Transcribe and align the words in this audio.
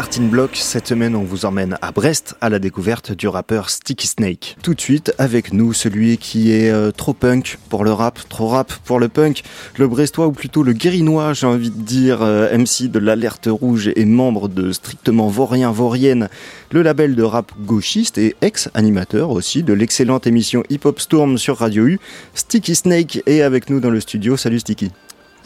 Starting 0.00 0.30
Block. 0.30 0.52
Cette 0.54 0.86
semaine, 0.86 1.14
on 1.14 1.24
vous 1.24 1.44
emmène 1.44 1.76
à 1.82 1.92
Brest 1.92 2.34
à 2.40 2.48
la 2.48 2.58
découverte 2.58 3.12
du 3.12 3.28
rappeur 3.28 3.68
Sticky 3.68 4.06
Snake. 4.06 4.56
Tout 4.62 4.72
de 4.72 4.80
suite, 4.80 5.12
avec 5.18 5.52
nous, 5.52 5.74
celui 5.74 6.16
qui 6.16 6.52
est 6.52 6.70
euh, 6.70 6.90
trop 6.90 7.12
punk 7.12 7.58
pour 7.68 7.84
le 7.84 7.92
rap, 7.92 8.18
trop 8.30 8.48
rap 8.48 8.72
pour 8.86 8.98
le 8.98 9.10
punk, 9.10 9.42
le 9.76 9.86
brestois 9.86 10.26
ou 10.26 10.32
plutôt 10.32 10.62
le 10.62 10.72
guérinois, 10.72 11.34
j'ai 11.34 11.46
envie 11.46 11.68
de 11.68 11.82
dire, 11.82 12.22
euh, 12.22 12.56
MC 12.56 12.90
de 12.90 12.98
l'Alerte 12.98 13.46
Rouge 13.50 13.90
et 13.94 14.06
membre 14.06 14.48
de 14.48 14.72
Strictement 14.72 15.28
Vaurien 15.28 15.70
Vaurienne, 15.70 16.30
le 16.70 16.80
label 16.80 17.14
de 17.14 17.22
rap 17.22 17.52
gauchiste 17.60 18.16
et 18.16 18.36
ex-animateur 18.40 19.28
aussi 19.28 19.62
de 19.62 19.74
l'excellente 19.74 20.26
émission 20.26 20.62
Hip 20.70 20.80
Hop 20.84 20.98
Storm 20.98 21.36
sur 21.36 21.58
Radio 21.58 21.86
U. 21.86 22.00
Sticky 22.34 22.74
Snake 22.74 23.22
est 23.26 23.42
avec 23.42 23.68
nous 23.68 23.80
dans 23.80 23.90
le 23.90 24.00
studio. 24.00 24.38
Salut 24.38 24.60
Sticky. 24.60 24.92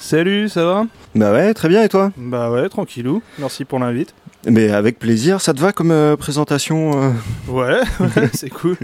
Salut, 0.04 0.50
ça 0.50 0.66
va? 0.66 0.86
Bah 1.14 1.32
ouais, 1.32 1.54
très 1.54 1.70
bien 1.70 1.82
et 1.82 1.88
toi? 1.88 2.10
Bah 2.18 2.50
ouais, 2.50 2.68
tranquillou. 2.68 3.22
Merci 3.38 3.64
pour 3.64 3.78
l'invite. 3.78 4.14
Mais 4.44 4.70
avec 4.70 4.98
plaisir, 4.98 5.40
ça 5.40 5.54
te 5.54 5.60
va 5.60 5.72
comme 5.72 5.92
euh, 5.92 6.14
présentation 6.14 6.92
euh? 7.02 7.10
Ouais, 7.48 7.80
c'est 8.34 8.50
cool. 8.50 8.76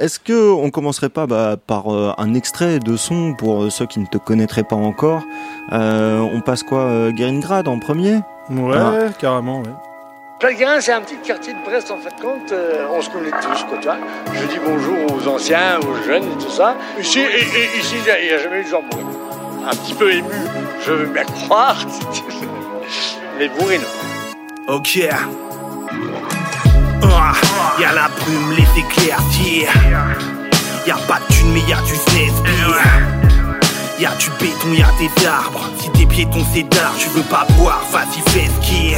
Est-ce 0.00 0.18
que 0.18 0.50
on 0.50 0.70
commencerait 0.70 1.10
pas 1.10 1.28
bah, 1.28 1.56
par 1.64 1.94
euh, 1.94 2.12
un 2.18 2.34
extrait 2.34 2.80
de 2.80 2.96
son 2.96 3.34
pour 3.34 3.70
ceux 3.70 3.86
qui 3.86 4.00
ne 4.00 4.06
te 4.06 4.18
connaîtraient 4.18 4.64
pas 4.64 4.74
encore? 4.74 5.22
On 5.70 6.42
passe 6.44 6.64
quoi 6.64 7.12
Guéringrad 7.12 7.68
en 7.68 7.78
premier? 7.78 8.16
Ouais, 8.50 8.76
ah. 8.76 9.10
carrément, 9.20 9.60
ouais. 9.60 9.70
Plaguerin, 10.40 10.80
c'est 10.80 10.92
un 10.92 11.02
petit 11.02 11.18
quartier 11.24 11.52
de 11.52 11.64
Brest 11.64 11.92
en 11.92 11.98
fait 11.98 12.20
compte, 12.20 12.52
on 12.92 13.00
se 13.00 13.08
connaît 13.10 13.30
tous 13.30 13.64
quoi, 13.68 13.78
tu 13.78 13.86
vois. 13.86 13.98
Je 14.32 14.44
dis 14.48 14.58
bonjour 14.66 14.96
aux 15.14 15.28
anciens, 15.28 15.78
aux 15.78 16.04
jeunes 16.04 16.24
et 16.24 16.42
tout 16.42 16.50
ça. 16.50 16.76
Ici, 17.00 17.20
et, 17.20 17.78
ici, 17.78 17.94
il 17.98 18.26
n'y 18.26 18.32
a, 18.32 18.38
jamais 18.38 18.60
eu 18.60 18.64
de 18.64 18.68
genre 18.68 18.82
un 19.66 19.76
petit 19.76 19.94
peu 19.94 20.12
ému, 20.12 20.28
je 20.86 20.92
veux 20.92 21.06
bien 21.06 21.24
croire, 21.24 21.76
mais 23.38 23.48
bourré 23.48 23.78
non. 23.78 24.74
Ok. 24.74 24.98
Oh, 27.02 27.80
y'a 27.80 27.92
la 27.92 28.08
brume, 28.08 28.52
les 28.56 28.80
éclairs 28.80 29.20
Y'a 30.86 30.96
pas 31.08 31.18
de 31.20 31.34
thune, 31.34 31.52
mais 31.52 31.60
y'a 31.60 31.76
du 31.82 31.94
Y'a 33.98 34.10
du 34.16 34.30
béton, 34.40 34.72
y'a 34.72 34.90
des 34.98 35.26
arbres. 35.26 35.70
Si 35.78 35.88
t'es 35.90 36.06
piéton, 36.06 36.44
c'est 36.52 36.64
d'art, 36.64 36.94
tu 36.98 37.08
veux 37.10 37.22
pas 37.22 37.46
boire, 37.58 37.82
vas-y, 37.90 38.20
fais 38.30 38.50
skier. 38.60 38.96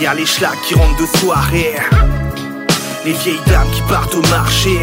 Y'a 0.00 0.14
les 0.14 0.26
schlags 0.26 0.60
qui 0.66 0.74
rentrent 0.74 1.00
de 1.00 1.18
soirée. 1.18 1.76
Les 3.04 3.12
vieilles 3.12 3.40
dames 3.46 3.70
qui 3.72 3.82
partent 3.82 4.14
au 4.14 4.22
marché. 4.28 4.78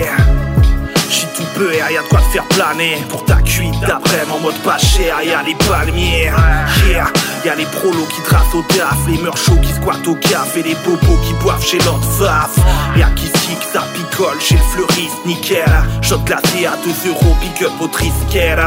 J'suis 1.10 1.28
tout 1.36 1.44
peu 1.56 1.74
et 1.74 1.78
y'a 1.78 2.02
de 2.02 2.08
quoi 2.08 2.20
te 2.20 2.32
faire 2.32 2.46
planer. 2.46 2.98
Pour 3.10 3.26
ta 3.26 3.36
cuite 3.36 3.80
d'après 3.82 4.26
en 4.32 4.40
mode 4.40 4.58
pas 4.60 4.78
cher. 4.78 5.22
Y'a 5.24 5.42
les 5.44 5.56
palmiers 5.56 6.31
yeah. 6.88 7.08
Y'a 7.44 7.56
les 7.56 7.66
prolos 7.66 8.08
qui 8.14 8.22
tracent 8.22 8.53
au 8.53 8.62
taf. 8.62 8.97
Les 9.08 9.18
meurs 9.18 9.38
chauds 9.38 9.58
qui 9.62 9.74
squattent 9.74 10.08
au 10.08 10.16
café 10.16 10.62
Les 10.64 10.75
bobos 10.86 11.19
qui 11.24 11.34
boivent 11.42 11.66
chez 11.66 11.80
l'autre 11.80 12.08
faf. 12.19 12.56
Y'a 12.96 13.08
qui 13.16 13.30
que 13.30 13.66
ça 13.74 13.84
picole 13.94 14.40
chez 14.40 14.56
le 14.56 14.62
fleuriste 14.62 15.25
nickel. 15.25 15.66
Shot 16.02 16.19
glacé 16.19 16.66
à 16.66 16.74
2 16.84 17.09
euros 17.09 17.36
pick 17.42 17.64
up 17.64 17.72
au 17.81 17.88
trisquel 17.88 18.59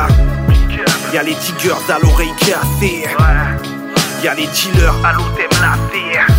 Y'a 1.13 1.23
les 1.23 1.35
tigers 1.35 1.73
à 1.89 1.99
l'oreille 2.01 2.35
cassée. 2.41 3.05
Y'a 4.25 4.35
les 4.35 4.47
dealers 4.47 4.95
à 5.05 5.13
l'hôtel 5.13 5.49
lacé 5.61 6.32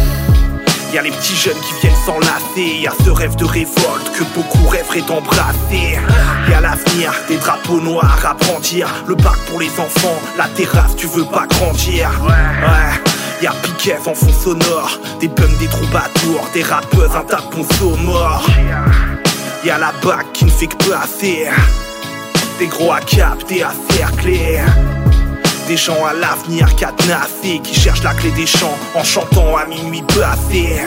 Y'a 0.94 1.02
les 1.02 1.10
petits 1.10 1.36
jeunes 1.36 1.58
qui 1.58 1.74
viennent 1.82 2.06
s'enlacer, 2.06 2.82
y'a 2.82 2.92
ce 3.04 3.10
rêve 3.10 3.36
de 3.36 3.46
révolte 3.46 4.12
que 4.16 4.24
beaucoup 4.36 4.68
rêveraient 4.68 5.02
d'embrasser. 5.02 5.98
Y'a 6.48 6.62
l'avenir, 6.62 7.12
des 7.28 7.38
drapeaux 7.38 7.82
noirs 7.82 8.24
à 8.24 8.36
brandir, 8.36 8.88
le 9.08 9.16
parc 9.16 9.40
pour 9.48 9.60
les 9.60 9.72
enfants, 9.80 10.20
la 10.38 10.48
terrasse, 10.50 10.96
tu 10.96 11.08
veux 11.08 11.26
pas 11.26 11.48
grandir. 11.48 12.12
Ouais. 12.24 13.12
Y'a 13.42 13.54
Piquet 13.64 13.98
en 14.06 14.14
fond 14.14 14.32
sonore, 14.32 15.00
des 15.20 15.30
bums, 15.30 15.58
des 15.58 15.66
troubadours, 15.66 16.48
des 16.54 16.62
rappeuses, 16.62 17.16
un 17.16 17.24
tapon 17.24 17.66
mort. 18.04 18.46
Y'a 19.66 19.80
la 19.80 19.94
bague 20.04 20.32
qui 20.32 20.46
ne 20.46 20.52
fait 20.52 20.68
que 20.68 20.78
passer, 20.78 21.48
des 22.60 22.68
gros 22.68 22.92
à 22.92 23.00
capter, 23.00 23.64
à 23.64 23.72
cercler. 23.90 24.60
Des 25.68 25.78
gens 25.78 26.06
à 26.06 26.14
l'avenir 26.14 26.76
cadenassés 26.76 27.60
qui 27.64 27.74
cherchent 27.74 28.04
la 28.04 28.14
clé 28.14 28.32
des 28.32 28.46
champs 28.46 28.78
en 28.96 29.04
chantant 29.04 29.56
à 29.56 29.66
minuit 29.66 30.04
passé. 30.04 30.84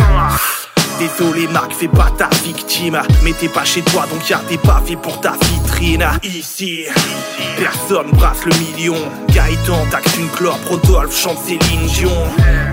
Désolé 0.98 1.46
Marc, 1.48 1.72
fais 1.74 1.88
pas 1.88 2.10
ta 2.16 2.28
victime. 2.42 3.00
Mais 3.22 3.32
t'es 3.32 3.48
pas 3.48 3.64
chez 3.64 3.82
toi 3.82 4.06
donc 4.10 4.28
y'a 4.28 4.40
des 4.48 4.56
papiers 4.56 4.96
pour 4.96 5.20
ta 5.20 5.32
vitrine. 5.32 6.06
Ici, 6.22 6.84
personne 7.58 8.10
brasse 8.12 8.44
le 8.44 8.52
million. 8.58 8.96
Gaëtan 9.28 9.86
taxe 9.90 10.16
une 10.16 10.28
clope, 10.30 10.64
Rodolphe 10.68 11.14
chante 11.14 11.38
Céline 11.44 11.86
Dion. 11.86 12.10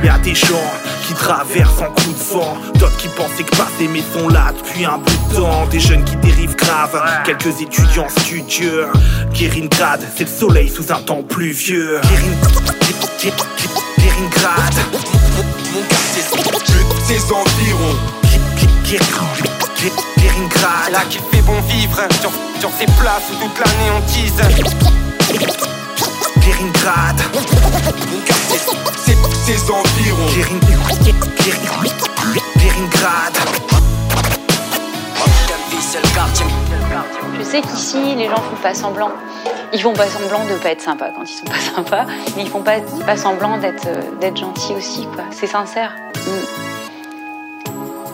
Y'a 0.03 0.17
des 0.19 0.35
gens 0.35 0.71
qui 1.05 1.13
traversent 1.13 1.81
en 1.81 1.91
coup 1.91 2.13
de 2.13 2.33
vent 2.33 2.57
D'autres 2.75 2.97
qui 2.97 3.07
pensaient 3.09 3.43
que 3.43 3.55
passer 3.57 3.89
mais 3.91 4.01
sont 4.13 4.29
là 4.29 4.53
depuis 4.57 4.85
un 4.85 4.97
bout 4.97 5.33
de 5.33 5.35
temps. 5.35 5.65
Des 5.67 5.79
jeunes 5.79 6.03
qui 6.05 6.15
dérivent 6.17 6.55
grave, 6.55 7.01
quelques 7.25 7.61
étudiants 7.61 8.09
studieux. 8.09 8.87
Keringrad, 9.33 10.01
c'est 10.15 10.25
le 10.25 10.29
soleil 10.29 10.69
sous 10.69 10.93
un 10.93 11.01
temps 11.01 11.23
pluvieux. 11.23 11.99
Keringrad 12.01 12.73
ses 17.19 17.31
environs. 17.31 17.95
Là 20.91 20.99
qu'il 21.09 21.21
fait 21.21 21.41
bon 21.41 21.59
vivre 21.67 22.01
sur, 22.21 22.31
sur 22.59 22.69
ces 22.71 22.85
places 22.85 23.29
où 23.31 23.35
toute 23.35 23.59
l'année 23.59 23.91
on 23.95 24.01
tease. 24.01 24.33
Keringrad. 26.41 27.19
Ses, 28.97 29.17
ses 29.45 29.71
environs. 29.71 30.27
Keringrad. 32.59 33.33
Je 37.37 37.43
sais 37.43 37.61
qu'ici 37.61 38.15
les 38.15 38.25
gens 38.27 38.35
font 38.35 38.61
pas 38.61 38.73
semblant. 38.73 39.11
Ils 39.71 39.81
font 39.81 39.93
pas 39.93 40.07
semblant 40.07 40.45
de 40.45 40.55
pas 40.55 40.69
être 40.69 40.81
sympas 40.81 41.09
quand 41.15 41.23
ils 41.23 41.33
sont 41.33 41.45
pas 41.45 41.59
sympas, 41.75 42.05
mais 42.35 42.43
ils 42.43 42.49
font 42.49 42.61
pas, 42.61 42.79
pas 43.05 43.17
semblant 43.17 43.57
d'être 43.57 43.87
d'être 44.19 44.37
gentils 44.37 44.73
aussi, 44.73 45.07
quoi. 45.13 45.25
C'est 45.31 45.47
sincère. 45.47 45.95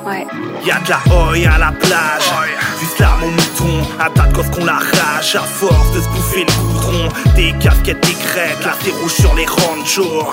Ouais. 0.10 0.26
Y'a 0.66 0.80
de 0.80 0.90
la 0.90 1.02
oi 1.14 1.48
à 1.54 1.60
la 1.60 1.72
plage, 1.72 2.32
du 2.80 2.86
slam 2.96 3.22
au 3.22 3.28
mouton, 3.28 3.88
un 4.00 4.10
tas 4.10 4.24
de 4.24 4.34
coffres 4.34 4.50
qu'on 4.50 4.66
l'arrache 4.66 5.36
à 5.36 5.42
force 5.42 5.92
de 5.94 6.02
se 6.02 6.08
bouffer 6.10 6.46
le 6.46 6.54
goudron. 6.64 7.10
Des 7.36 7.54
casquettes, 7.60 8.02
des 8.08 8.16
crêtes, 8.16 8.66
la 8.66 8.72
rouge 9.00 9.14
sur 9.14 9.36
les 9.36 9.46
ranchos. 9.46 10.28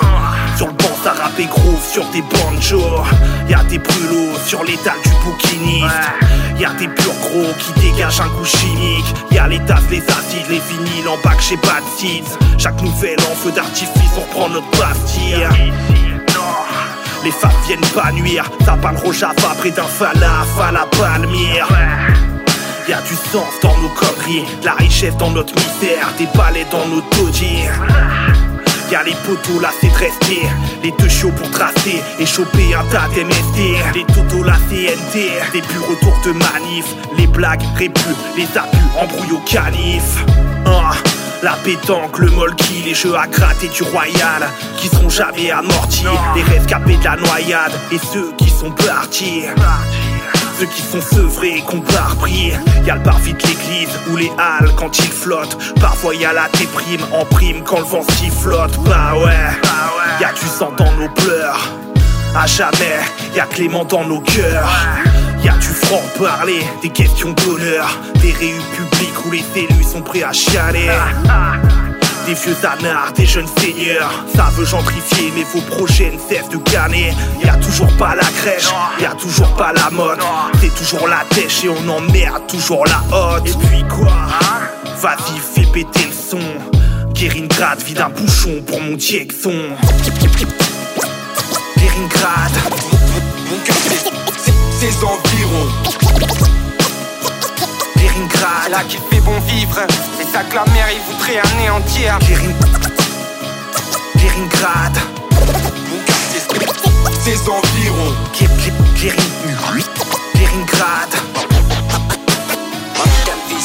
Sur 0.57 0.69
le 0.69 0.73
banc, 0.73 0.97
ça 1.05 1.13
rappe 1.13 1.39
et 1.39 1.45
groove 1.45 1.85
sur 1.93 2.07
des 2.07 2.23
banjos. 2.23 3.05
Y'a 3.51 3.65
des 3.65 3.79
brûlots 3.79 4.39
sur 4.47 4.65
l'étal 4.65 4.97
du 5.05 5.11
bouquiniste. 5.25 6.11
Y'a 6.59 6.71
des 6.79 6.89
purs 6.89 7.13
gros 7.21 7.53
qui 7.59 7.81
dégagent 7.81 8.21
un 8.21 8.29
goût 8.29 8.47
chimique. 8.47 9.15
Y'a 9.31 9.47
les 9.47 9.61
tasses, 9.67 9.91
les 9.91 10.03
acides, 10.09 10.49
les 10.49 10.61
vinyles 10.71 11.09
en 11.09 11.19
bac 11.23 11.39
chez 11.41 11.57
Bad 11.57 11.85
Seeds. 11.99 12.39
Chaque 12.57 12.81
nouvelle 12.81 13.21
en 13.31 13.35
feu 13.35 13.53
d'artifice, 13.53 14.17
on 14.17 14.33
prend 14.33 14.49
notre 14.49 14.71
pastille. 14.71 15.47
Les 17.25 17.31
femmes 17.31 17.51
viennent 17.67 17.81
pas 17.95 18.13
nuire, 18.13 18.51
ça 18.65 18.77
parle 18.81 18.97
Rojava 18.97 19.55
près 19.59 19.71
d'un 19.71 19.85
falaf 19.85 20.61
à 20.61 20.73
la 20.73 20.87
palmyre. 20.87 21.69
Y'a 22.89 23.01
du 23.01 23.15
sens 23.15 23.53
dans 23.63 23.77
nos 23.79 23.89
conneries, 23.89 24.45
la 24.63 24.75
richesse 24.75 25.17
dans 25.17 25.31
notre 25.31 25.55
misère, 25.55 26.13
des 26.19 26.27
balais 26.39 26.67
dans 26.71 26.87
nos 26.87 27.01
taudis. 27.01 27.65
Y'a 28.91 29.03
les 29.03 29.15
poteaux 29.27 29.59
là 29.61 29.71
c'est 29.81 29.93
rester 29.93 30.43
Les 30.85 30.93
deux 30.93 31.09
chiots 31.09 31.33
pour 31.33 31.51
tracer 31.51 32.01
et 32.21 32.27
choper 32.27 32.73
un 32.73 32.85
tas 32.85 33.09
d'MST 33.09 33.95
Les 33.95 34.05
totos 34.05 34.45
la 34.45 34.53
CNT 34.53 35.33
Des 35.53 35.61
bureaux 35.63 35.95
retours 35.95 36.21
de 36.25 36.31
manif 36.31 36.95
Les 37.19 37.27
blagues, 37.27 37.65
rébus, 37.75 38.01
les 38.37 38.47
abus, 38.57 38.79
embrouillent 38.97 39.33
au 39.33 39.41
canif 39.41 40.25
La 41.43 41.53
pétanque, 41.65 42.19
le 42.19 42.31
molki, 42.31 42.83
les 42.85 42.95
jeux 42.95 43.15
à 43.15 43.27
gratter 43.27 43.69
du 43.69 43.83
royal 43.83 44.49
Qui 44.79 44.89
seront 44.89 45.11
jamais 45.11 45.51
amortis 45.51 46.07
Les 46.35 46.43
rescapés 46.43 46.97
de 46.97 47.05
la 47.05 47.17
noyade 47.17 47.73
Et 47.93 47.99
ceux 47.99 48.33
qui 48.39 48.49
sont 48.49 48.71
partis 48.71 49.45
ceux 50.59 50.67
qui 50.67 50.81
sont 50.81 51.03
sevrés 51.03 51.63
qu'on 51.67 51.81
pas 51.81 52.05
repris. 52.09 52.51
Y'a 52.87 52.95
le 52.95 53.03
parvis 53.03 53.35
de 53.35 53.43
l'église 53.43 53.91
ou 54.09 54.17
les 54.17 54.33
halles 54.39 54.71
quand 54.75 54.99
ils 54.99 55.13
flottent. 55.13 55.59
Parfois 55.81 56.15
y'a 56.15 56.33
la 56.33 56.49
déprime 56.59 57.05
en 57.13 57.27
prime 57.27 57.63
quand 57.63 57.81
le 57.81 57.85
vent 57.85 58.03
s'y 58.03 58.31
flotte. 58.31 58.75
Bah 58.85 59.13
ouais, 59.23 60.19
y'a 60.19 60.33
du 60.33 60.47
sang 60.47 60.73
dans 60.79 60.93
nos 60.93 61.11
pleurs. 61.11 61.69
À 62.35 62.47
jamais, 62.47 63.01
y'a 63.35 63.45
Clément 63.45 63.85
dans 63.85 64.05
nos 64.05 64.21
cœurs. 64.21 64.71
Y'a 65.47 65.57
du 65.59 65.69
franc-parler, 65.69 66.67
des 66.83 66.89
questions 66.89 67.31
d'honneur, 67.31 68.01
des 68.21 68.33
réus 68.33 68.65
publics 68.75 69.25
où 69.25 69.31
les 69.31 69.45
élus 69.63 69.85
sont 69.85 70.03
prêts 70.03 70.25
à 70.25 70.33
chialer. 70.33 70.91
Des 72.27 72.35
vieux 72.35 72.57
anards, 72.65 73.13
des 73.13 73.27
jeunes 73.27 73.47
seigneurs 73.61 74.25
Ça 74.35 74.49
veut 74.57 74.65
gentrifier 74.65 75.33
mais 75.37 75.45
vos 75.55 75.61
projets 75.61 76.11
ne 76.11 76.19
cessent 76.19 76.49
de 76.49 76.57
gagner 76.73 77.13
Y'a 77.45 77.55
toujours 77.59 77.93
pas 77.97 78.17
la 78.17 78.25
crèche, 78.25 78.67
y'a 79.01 79.11
toujours 79.11 79.55
pas 79.55 79.73
la 79.73 79.89
mode. 79.91 80.19
C'est 80.61 80.75
toujours 80.75 81.07
la 81.07 81.23
dèche 81.33 81.63
et 81.63 81.69
on 81.69 81.89
emmerde 81.89 82.49
toujours 82.49 82.85
la 82.85 83.17
hotte. 83.17 83.47
Et 83.47 83.67
puis 83.69 83.85
quoi 83.89 84.17
Vas-y 85.01 85.39
fais 85.39 85.71
péter 85.71 86.09
le 86.09 86.13
son. 86.13 86.41
Keringrad 87.15 87.81
vide 87.85 88.01
un 88.01 88.09
bouchon 88.09 88.63
pour 88.67 88.81
mon 88.81 88.97
Diexon 88.97 89.55
Leningrad. 91.77 92.53
Mon 93.49 93.59
cœur, 93.65 93.96
ses 94.79 95.03
environs. 95.03 95.69
Leningrad. 97.97 98.71
Là 98.71 98.83
qu'il 98.89 99.01
fait 99.11 99.21
bon 99.21 99.39
vivre, 99.47 99.81
c'est 100.19 100.27
ça 100.27 100.43
que 100.45 100.55
la 100.55 100.65
mer 100.67 100.87
il 100.93 101.01
voudrait 101.11 101.41
anéantir. 101.53 102.19
Leningrad. 104.17 104.97
Mon 105.31 106.01
c'est 107.23 107.31
ses 107.31 107.49
environs. 107.49 108.15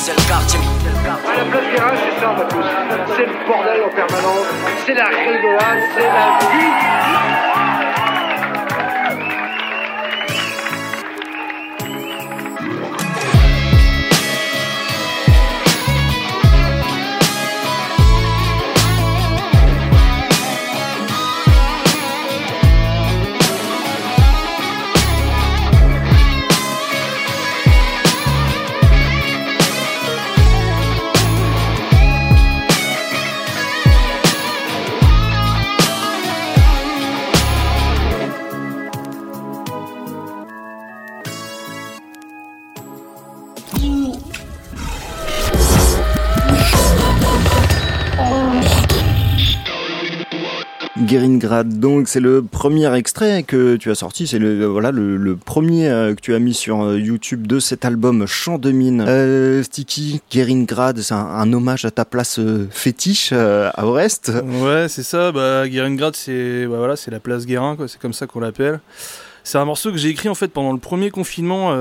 C'est 0.04 0.14
le 0.14 0.28
quartier. 0.28 0.60
À 1.06 1.38
la 1.38 1.44
place 1.46 1.64
Guérin, 1.72 1.94
c'est 1.94 2.20
ça. 2.20 2.36
C'est 3.16 3.26
le 3.26 3.34
bordel 3.48 3.84
en 3.84 3.90
permanence. 3.96 4.48
C'est 4.86 4.96
la 4.96 5.06
rigolade, 5.06 5.84
c'est 5.94 6.08
la 6.08 6.40
vie. 6.52 7.11
Donc 51.52 52.08
c'est 52.08 52.22
le 52.22 52.42
premier 52.42 52.94
extrait 52.96 53.44
que 53.44 53.76
tu 53.76 53.92
as 53.92 53.96
sorti, 53.96 54.26
c'est 54.26 54.40
le 54.40 54.66
voilà 54.66 54.92
le, 54.92 55.36
premier 55.36 55.90
euh, 55.90 56.16
que 56.16 56.22
tu 56.22 56.34
as 56.34 56.40
mis 56.40 56.54
sur 56.54 56.82
euh, 56.82 56.98
YouTube 56.98 57.46
de 57.46 57.60
cet 57.60 57.84
album 57.84 58.26
Chant 58.26 58.58
de 58.58 58.72
mine. 58.72 59.04
Euh, 59.06 59.62
Sticky, 59.62 60.22
Geringrad, 60.30 61.00
c'est 61.00 61.14
un, 61.14 61.52
hommage 61.52 61.84
à 61.84 61.92
ta 61.92 62.06
place 62.06 62.40
fétiche 62.70 63.34
à 63.34 63.82
Brest. 63.82 64.32
Ouais, 64.62 64.88
c'est 64.88 65.04
ça. 65.04 65.32
Bah, 65.34 65.70
Geringrad, 65.70 66.16
c'est 66.16 66.66
bah, 66.68 66.78
voilà, 66.78 66.96
la 67.08 67.20
place 67.20 67.46
Guérin. 67.46 67.76
C'est 67.88 68.00
comme 68.00 68.14
ça 68.14 68.28
qu'on 68.28 68.40
l'appelle. 68.40 68.80
C'est 69.44 69.58
un 69.58 69.66
morceau 69.66 69.92
que 69.92 69.98
j'ai 69.98 70.10
écrit 70.10 70.30
en 70.30 70.36
fait 70.36 70.48
pendant 70.48 70.72
le 70.72 70.80
premier 70.80 71.10
confinement. 71.10 71.76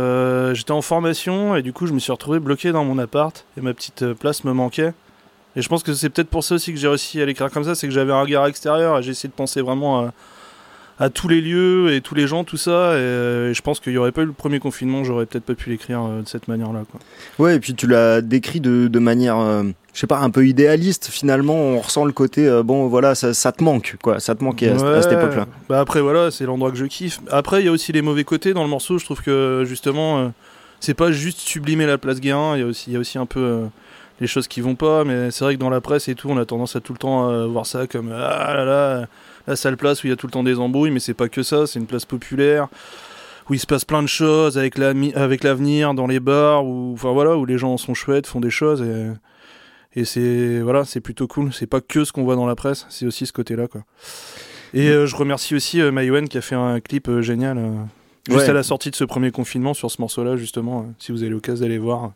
J'étais 0.52 0.72
en 0.72 0.82
formation 0.82 1.54
et 1.54 1.62
du 1.62 1.72
coup 1.72 1.86
je 1.86 1.92
me 1.92 2.00
suis 2.00 2.10
retrouvé 2.10 2.40
bloqué 2.40 2.72
dans 2.72 2.84
mon 2.84 2.98
appart 2.98 3.44
et 3.56 3.60
ma 3.60 3.74
petite 3.74 4.14
place 4.14 4.42
me 4.44 4.52
manquait. 4.52 4.92
Et 5.56 5.62
je 5.62 5.68
pense 5.68 5.82
que 5.82 5.94
c'est 5.94 6.10
peut-être 6.10 6.28
pour 6.28 6.44
ça 6.44 6.54
aussi 6.54 6.72
que 6.72 6.78
j'ai 6.78 6.88
réussi 6.88 7.20
à 7.20 7.26
l'écrire 7.26 7.50
comme 7.50 7.64
ça, 7.64 7.74
c'est 7.74 7.88
que 7.88 7.92
j'avais 7.92 8.12
un 8.12 8.20
regard 8.20 8.46
extérieur 8.46 8.98
et 8.98 9.02
j'ai 9.02 9.10
essayé 9.10 9.28
de 9.28 9.34
penser 9.34 9.60
vraiment 9.60 10.10
à, 10.98 11.10
tous 11.10 11.28
les 11.28 11.40
lieux 11.40 11.94
et 11.94 12.02
tous 12.02 12.14
les 12.14 12.26
gens, 12.26 12.44
tout 12.44 12.58
ça. 12.58 12.92
Et, 12.92 12.98
euh, 12.98 13.54
je 13.54 13.62
pense 13.62 13.80
qu'il 13.80 13.92
n'y 13.92 13.98
aurait 13.98 14.12
pas 14.12 14.22
eu 14.22 14.26
le 14.26 14.32
premier 14.32 14.60
confinement, 14.60 15.02
j'aurais 15.02 15.26
peut-être 15.26 15.44
pas 15.44 15.54
pu 15.54 15.70
l'écrire 15.70 16.04
euh, 16.04 16.22
de 16.22 16.28
cette 16.28 16.46
manière-là. 16.46 16.82
Ouais, 17.38 17.56
et 17.56 17.60
puis 17.60 17.74
tu 17.74 17.86
l'as 17.86 18.20
décrit 18.20 18.60
de, 18.60 18.98
manière, 18.98 19.38
euh, 19.38 19.64
je 19.94 20.00
sais 20.00 20.06
pas, 20.06 20.18
un 20.18 20.30
peu 20.30 20.46
idéaliste. 20.46 21.08
Finalement, 21.10 21.54
on 21.54 21.80
ressent 21.80 22.04
le 22.04 22.12
côté, 22.12 22.48
bon, 22.62 22.86
voilà, 22.86 23.14
ça, 23.14 23.52
te 23.52 23.64
manque, 23.64 23.96
quoi. 24.02 24.20
Ça 24.20 24.34
te 24.34 24.44
manquait 24.44 24.68
à, 24.68 25.02
cette 25.02 25.12
époque-là. 25.12 25.46
Bah 25.68 25.80
après, 25.80 26.00
voilà, 26.00 26.30
c'est 26.30 26.44
l'endroit 26.44 26.70
que 26.70 26.76
je 26.76 26.84
kiffe. 26.84 27.20
Après, 27.30 27.62
il 27.62 27.64
y 27.64 27.68
a 27.68 27.72
aussi 27.72 27.92
les 27.92 28.02
mauvais 28.02 28.24
côtés 28.24 28.52
dans 28.52 28.62
le 28.62 28.68
morceau. 28.70 28.98
Je 28.98 29.04
trouve 29.04 29.22
que 29.22 29.64
justement, 29.66 30.32
c'est 30.78 30.94
pas 30.94 31.10
juste 31.10 31.38
sublimer 31.40 31.86
la 31.86 31.98
place 31.98 32.20
Guérin, 32.20 32.56
il 32.56 32.92
y 32.92 32.96
a 32.96 32.98
aussi 33.00 33.18
un 33.18 33.26
peu 33.26 33.62
les 34.20 34.26
choses 34.26 34.48
qui 34.48 34.60
vont 34.60 34.74
pas, 34.74 35.04
mais 35.04 35.30
c'est 35.30 35.44
vrai 35.44 35.54
que 35.54 35.60
dans 35.60 35.70
la 35.70 35.80
presse 35.80 36.08
et 36.08 36.14
tout, 36.14 36.28
on 36.28 36.36
a 36.36 36.44
tendance 36.44 36.76
à 36.76 36.80
tout 36.80 36.92
le 36.92 36.98
temps 36.98 37.30
euh, 37.30 37.46
voir 37.46 37.66
ça 37.66 37.86
comme 37.86 38.12
ah 38.12 38.54
là 38.54 38.64
là, 38.64 39.06
la 39.46 39.56
sale 39.56 39.76
place 39.76 40.02
où 40.02 40.06
il 40.06 40.10
y 40.10 40.12
a 40.12 40.16
tout 40.16 40.26
le 40.26 40.32
temps 40.32 40.42
des 40.42 40.58
embrouilles, 40.58 40.90
mais 40.90 41.00
c'est 41.00 41.14
pas 41.14 41.28
que 41.28 41.42
ça, 41.42 41.66
c'est 41.66 41.78
une 41.78 41.86
place 41.86 42.04
populaire 42.04 42.68
où 43.48 43.54
il 43.54 43.58
se 43.58 43.66
passe 43.66 43.84
plein 43.84 44.02
de 44.02 44.08
choses 44.08 44.56
avec 44.56 44.78
avec 44.78 45.42
l'avenir 45.42 45.94
dans 45.94 46.06
les 46.06 46.20
bars 46.20 46.64
où 46.64 46.92
enfin 46.94 47.12
voilà 47.12 47.36
où 47.36 47.44
les 47.44 47.58
gens 47.58 47.76
sont 47.76 47.94
chouettes, 47.94 48.26
font 48.26 48.40
des 48.40 48.50
choses 48.50 48.80
et 48.82 49.08
et 49.96 50.04
c'est 50.04 50.60
voilà, 50.60 50.84
c'est 50.84 51.00
plutôt 51.00 51.26
cool, 51.26 51.52
c'est 51.52 51.66
pas 51.66 51.80
que 51.80 52.04
ce 52.04 52.12
qu'on 52.12 52.22
voit 52.22 52.36
dans 52.36 52.46
la 52.46 52.54
presse, 52.54 52.86
c'est 52.90 53.06
aussi 53.06 53.26
ce 53.26 53.32
côté-là 53.32 53.66
quoi. 53.66 53.82
Et 54.72 54.88
euh, 54.88 55.06
je 55.06 55.16
remercie 55.16 55.56
aussi 55.56 55.80
euh, 55.80 56.26
qui 56.26 56.38
a 56.38 56.40
fait 56.40 56.54
un 56.54 56.78
clip 56.78 57.08
euh, 57.08 57.22
génial 57.22 57.58
juste 58.28 58.48
à 58.48 58.52
la 58.52 58.62
sortie 58.62 58.90
de 58.90 58.96
ce 58.96 59.02
premier 59.02 59.32
confinement 59.32 59.74
sur 59.74 59.90
ce 59.90 60.00
morceau-là 60.00 60.36
justement, 60.36 60.86
si 60.98 61.10
vous 61.10 61.22
avez 61.22 61.30
l'occasion 61.30 61.64
d'aller 61.64 61.78
voir. 61.78 62.12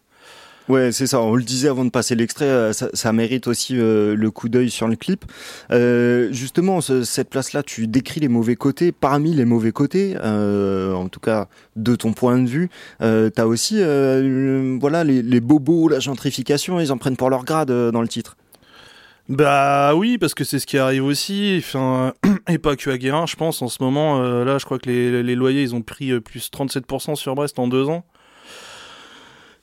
Ouais, 0.69 0.93
c'est 0.93 1.07
ça. 1.07 1.21
On 1.21 1.35
le 1.35 1.43
disait 1.43 1.69
avant 1.69 1.85
de 1.85 1.91
passer 1.91 2.15
l'extrait, 2.15 2.47
euh, 2.47 2.73
ça, 2.73 3.13
mérite 3.13 3.49
aussi 3.49 3.79
euh, 3.79 4.17
le 4.17 4.31
coup 4.31 4.49
d'œil 4.49 4.71
sur 4.71 4.89
le 4.89 4.97
clip. 4.97 5.27
Euh, 5.71 6.33
justement, 6.33 6.81
cette 6.81 7.29
place-là, 7.29 7.63
tu 7.63 7.87
décris 7.87 8.21
les 8.21 8.29
mauvais 8.29 8.57
côtés. 8.57 8.91
Parmi 8.91 9.35
les 9.35 9.45
mauvais 9.45 9.73
côtés, 9.73 10.17
en 10.19 11.09
tout 11.09 11.21
cas 11.21 11.49
de 11.77 11.95
ton 11.97 12.13
point 12.13 12.39
de 12.39 12.49
vue, 12.49 12.71
tu 13.01 13.07
as 13.41 13.47
aussi 13.47 13.83
voilà 14.81 15.05
les, 15.05 15.41
bobos, 15.41 15.89
la 15.89 16.01
gentrification. 16.01 16.81
Ils 16.81 16.93
en 16.93 16.99
prennent 16.99 17.17
pour 17.17 17.31
leur 17.31 17.45
grade 17.45 17.69
dans 17.69 18.03
le 18.03 18.09
titre. 18.09 18.37
Bah 19.29 19.95
oui, 19.95 20.19
parce 20.19 20.35
que 20.35 20.45
c'est 20.45 20.59
ce 20.59 20.67
qui 20.67 20.79
arrive 20.79 21.05
aussi. 21.05 21.63
Et 22.49 22.59
pas 22.59 22.77
que 22.77 22.91
à 22.91 22.99
Guérin, 22.99 23.27
je 23.27 23.37
pense. 23.37 23.61
En 23.61 23.69
ce 23.69 23.83
moment, 23.83 24.21
là, 24.23 24.59
je 24.59 24.65
crois 24.65 24.79
que 24.79 24.89
les, 24.89 25.23
les 25.23 25.35
loyers, 25.35 25.63
ils 25.63 25.75
ont 25.75 25.83
pris 25.83 26.19
plus 26.21 26.51
37% 26.51 27.17
sur 27.17 27.35
Brest 27.35 27.59
en 27.59 27.69
deux 27.69 27.89
ans. 27.89 28.05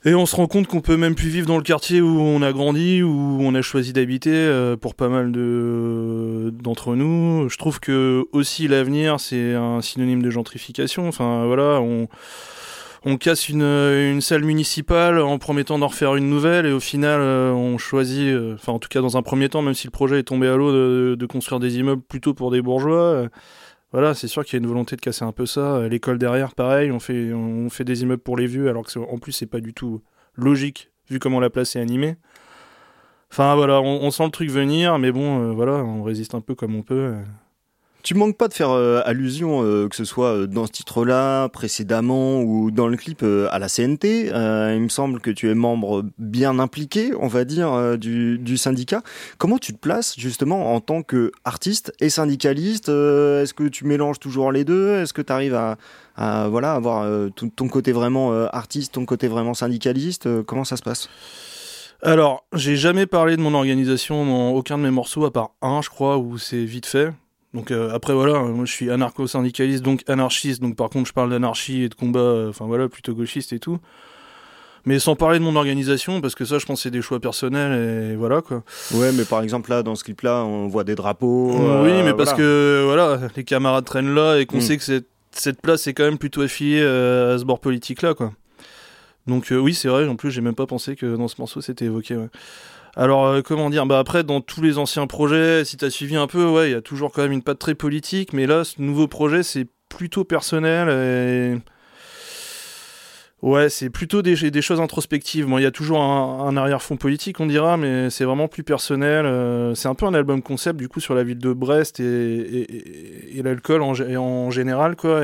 Et 0.03 0.15
on 0.15 0.25
se 0.25 0.35
rend 0.35 0.47
compte 0.47 0.65
qu'on 0.65 0.81
peut 0.81 0.97
même 0.97 1.13
plus 1.13 1.29
vivre 1.29 1.45
dans 1.45 1.57
le 1.57 1.63
quartier 1.63 2.01
où 2.01 2.19
on 2.19 2.41
a 2.41 2.51
grandi, 2.51 3.03
où 3.03 3.37
on 3.39 3.53
a 3.53 3.61
choisi 3.61 3.93
d'habiter 3.93 4.33
euh, 4.33 4.75
pour 4.75 4.95
pas 4.95 5.09
mal 5.09 5.31
de 5.31 6.51
d'entre 6.63 6.95
nous. 6.95 7.47
Je 7.49 7.57
trouve 7.57 7.79
que 7.79 8.25
aussi 8.31 8.67
l'avenir 8.67 9.19
c'est 9.19 9.53
un 9.53 9.79
synonyme 9.81 10.23
de 10.23 10.31
gentrification. 10.31 11.07
Enfin 11.07 11.45
voilà, 11.45 11.81
on 11.81 12.07
on 13.05 13.17
casse 13.17 13.49
une, 13.49 13.61
une 13.61 14.21
salle 14.21 14.43
municipale 14.43 15.19
en 15.19 15.37
promettant 15.37 15.77
d'en 15.77 15.87
refaire 15.87 16.15
une 16.15 16.29
nouvelle 16.29 16.65
et 16.65 16.71
au 16.71 16.79
final 16.79 17.19
euh, 17.21 17.51
on 17.51 17.77
choisit, 17.77 18.27
euh, 18.27 18.55
enfin 18.55 18.73
en 18.73 18.79
tout 18.79 18.89
cas 18.89 19.01
dans 19.01 19.17
un 19.17 19.23
premier 19.23 19.49
temps, 19.49 19.61
même 19.61 19.73
si 19.75 19.85
le 19.85 19.91
projet 19.91 20.19
est 20.19 20.23
tombé 20.23 20.47
à 20.47 20.55
l'eau, 20.55 20.71
de, 20.71 21.15
de, 21.15 21.25
construire 21.27 21.59
des 21.59 21.77
immeubles 21.77 22.01
plutôt 22.01 22.33
pour 22.33 22.51
des 22.51 22.61
bourgeois 22.61 23.27
voilà, 23.91 24.13
c'est 24.13 24.27
sûr 24.27 24.45
qu'il 24.45 24.53
y 24.53 24.55
a 24.57 24.63
une 24.63 24.67
volonté 24.67 24.95
de 24.95 25.01
casser 25.01 25.25
un 25.25 25.31
peu 25.31 25.45
ça. 25.45 25.87
L'école 25.87 26.17
derrière, 26.17 26.55
pareil, 26.55 26.91
on 26.91 26.99
fait, 26.99 27.83
des 27.83 28.03
immeubles 28.03 28.21
pour 28.21 28.37
les 28.37 28.47
vieux, 28.47 28.69
alors 28.69 28.85
que 28.85 28.99
en 28.99 29.17
plus, 29.17 29.33
c'est 29.33 29.47
pas 29.47 29.59
du 29.59 29.73
tout 29.73 30.01
logique, 30.35 30.91
vu 31.09 31.19
comment 31.19 31.39
la 31.39 31.49
place 31.49 31.75
est 31.75 31.81
animée. 31.81 32.15
Enfin 33.31 33.55
voilà, 33.55 33.81
on, 33.81 34.11
sent 34.11 34.25
le 34.25 34.31
truc 34.31 34.49
venir, 34.49 34.99
mais 34.99 35.11
bon, 35.11 35.41
euh, 35.41 35.51
voilà, 35.51 35.73
on 35.73 36.03
résiste 36.03 36.35
un 36.35 36.41
peu 36.41 36.53
comme 36.53 36.75
on 36.75 36.83
peut. 36.83 37.15
Tu 38.03 38.15
manques 38.15 38.35
pas 38.35 38.47
de 38.47 38.53
faire 38.53 38.71
euh, 38.71 39.01
allusion, 39.05 39.63
euh, 39.63 39.87
que 39.87 39.95
ce 39.95 40.05
soit 40.05 40.33
euh, 40.33 40.47
dans 40.47 40.65
ce 40.65 40.71
titre-là, 40.71 41.49
précédemment 41.49 42.41
ou 42.41 42.71
dans 42.71 42.87
le 42.87 42.97
clip 42.97 43.23
à 43.23 43.59
la 43.59 43.67
CNT. 43.67 44.27
il 44.27 44.81
me 44.81 44.89
semble 44.89 45.19
que 45.19 45.29
tu 45.29 45.49
es 45.49 45.53
membre 45.53 46.03
bien 46.17 46.57
impliqué, 46.59 47.11
on 47.19 47.27
va 47.27 47.45
dire, 47.45 47.97
du, 47.97 48.39
du, 48.39 48.57
syndicat. 48.57 49.03
Comment 49.37 49.57
tu 49.57 49.73
te 49.73 49.77
places 49.77 50.15
justement 50.17 50.73
en 50.73 50.79
tant 50.79 51.03
qu'artiste 51.03 51.93
et 51.99 52.09
syndicaliste 52.09 52.89
Est-ce 52.89 53.53
que 53.53 53.67
tu 53.67 53.85
mélanges 53.85 54.19
toujours 54.19 54.51
les 54.51 54.63
deux? 54.63 54.95
Est-ce 54.95 55.13
que 55.13 55.21
tu 55.21 55.31
arrives 55.31 55.55
à, 55.55 55.77
à, 56.15 56.47
voilà, 56.47 56.73
avoir 56.73 57.07
ton 57.35 57.67
côté 57.67 57.91
vraiment 57.91 58.31
artiste, 58.47 58.93
ton 58.93 59.05
côté 59.05 59.27
vraiment 59.27 59.53
syndicaliste? 59.53 60.27
Comment 60.45 60.63
ça 60.63 60.77
se 60.77 60.83
passe? 60.83 61.09
Alors, 62.01 62.45
j'ai 62.53 62.75
jamais 62.75 63.05
parlé 63.05 63.37
de 63.37 63.41
mon 63.41 63.53
organisation 63.53 64.25
dans 64.25 64.49
aucun 64.49 64.77
de 64.79 64.83
mes 64.83 64.91
morceaux, 64.91 65.25
à 65.25 65.31
part 65.31 65.51
un, 65.61 65.81
je 65.83 65.89
crois, 65.89 66.17
où 66.17 66.39
c'est 66.39 66.65
vite 66.65 66.87
fait. 66.87 67.11
Donc 67.53 67.71
euh, 67.71 67.93
après 67.93 68.13
voilà, 68.13 68.39
moi 68.39 68.65
je 68.65 68.71
suis 68.71 68.89
anarcho-syndicaliste, 68.89 69.83
donc 69.83 70.03
anarchiste, 70.07 70.61
donc 70.61 70.77
par 70.77 70.89
contre 70.89 71.07
je 71.07 71.13
parle 71.13 71.29
d'anarchie 71.31 71.83
et 71.83 71.89
de 71.89 71.95
combat, 71.95 72.19
euh, 72.19 72.49
enfin 72.49 72.65
voilà, 72.65 72.87
plutôt 72.87 73.13
gauchiste 73.13 73.51
et 73.51 73.59
tout. 73.59 73.79
Mais 74.85 74.97
sans 74.97 75.15
parler 75.15 75.37
de 75.37 75.43
mon 75.43 75.55
organisation, 75.55 76.21
parce 76.21 76.33
que 76.33 76.45
ça 76.45 76.59
je 76.59 76.65
pense 76.65 76.83
c'est 76.83 76.91
des 76.91 77.01
choix 77.01 77.19
personnels 77.19 78.13
et 78.13 78.15
voilà 78.15 78.41
quoi. 78.41 78.63
Ouais, 78.93 79.11
mais 79.11 79.25
par 79.25 79.43
exemple 79.43 79.69
là, 79.69 79.83
dans 79.83 79.95
ce 79.95 80.03
clip-là, 80.05 80.45
on 80.45 80.67
voit 80.67 80.85
des 80.85 80.95
drapeaux. 80.95 81.51
oui, 81.51 81.91
euh, 81.91 82.03
mais 82.05 82.13
parce 82.13 82.33
que 82.33 82.83
voilà, 82.85 83.19
les 83.35 83.43
camarades 83.43 83.85
traînent 83.85 84.15
là 84.15 84.37
et 84.37 84.45
qu'on 84.45 84.57
mm. 84.57 84.61
sait 84.61 84.77
que 84.77 84.83
cette, 84.83 85.07
cette 85.31 85.61
place 85.61 85.85
est 85.87 85.93
quand 85.93 86.05
même 86.05 86.17
plutôt 86.17 86.41
affiliée 86.41 86.81
à 86.81 87.37
ce 87.37 87.43
bord 87.43 87.59
politique-là 87.59 88.13
quoi. 88.13 88.31
Donc 89.27 89.51
oui, 89.51 89.73
c'est 89.73 89.89
vrai, 89.89 90.07
en 90.07 90.15
plus 90.15 90.31
j'ai 90.31 90.41
même 90.41 90.55
pas 90.55 90.67
pensé 90.67 90.95
que 90.95 91.17
dans 91.17 91.27
ce 91.27 91.35
morceau 91.37 91.59
c'était 91.59 91.85
évoqué. 91.85 92.15
Ouais. 92.15 92.29
Alors, 92.95 93.25
euh, 93.25 93.41
comment 93.41 93.69
dire 93.69 93.85
Bah 93.85 93.99
après, 93.99 94.23
dans 94.23 94.41
tous 94.41 94.61
les 94.61 94.77
anciens 94.77 95.07
projets, 95.07 95.63
si 95.65 95.77
t'as 95.77 95.89
suivi 95.89 96.15
un 96.15 96.27
peu, 96.27 96.45
ouais, 96.45 96.69
il 96.69 96.71
y 96.73 96.75
a 96.75 96.81
toujours 96.81 97.11
quand 97.11 97.21
même 97.21 97.31
une 97.31 97.43
patte 97.43 97.59
très 97.59 97.75
politique, 97.75 98.33
mais 98.33 98.45
là, 98.47 98.63
ce 98.63 98.81
nouveau 98.81 99.07
projet, 99.07 99.43
c'est 99.43 99.67
plutôt 99.89 100.23
personnel 100.23 100.89
et... 100.89 101.57
Ouais, 103.41 103.69
c'est 103.69 103.89
plutôt 103.89 104.21
des, 104.21 104.35
choses 104.61 104.79
introspectives. 104.79 105.47
Bon, 105.47 105.57
il 105.57 105.63
y 105.63 105.65
a 105.65 105.71
toujours 105.71 105.99
un, 106.03 106.55
arrière-fond 106.55 106.95
politique, 106.95 107.39
on 107.39 107.47
dira, 107.47 107.75
mais 107.75 108.11
c'est 108.11 108.23
vraiment 108.23 108.47
plus 108.47 108.61
personnel. 108.63 109.25
Euh, 109.25 109.73
c'est 109.73 109.87
un 109.87 109.95
peu 109.95 110.05
un 110.05 110.13
album 110.13 110.43
concept, 110.43 110.77
du 110.77 110.87
coup, 110.87 110.99
sur 110.99 111.15
la 111.15 111.23
ville 111.23 111.39
de 111.39 111.51
Brest 111.51 111.99
et, 111.99 113.41
l'alcool 113.43 113.81
en, 113.81 114.51
général, 114.51 114.95
quoi. 114.95 115.21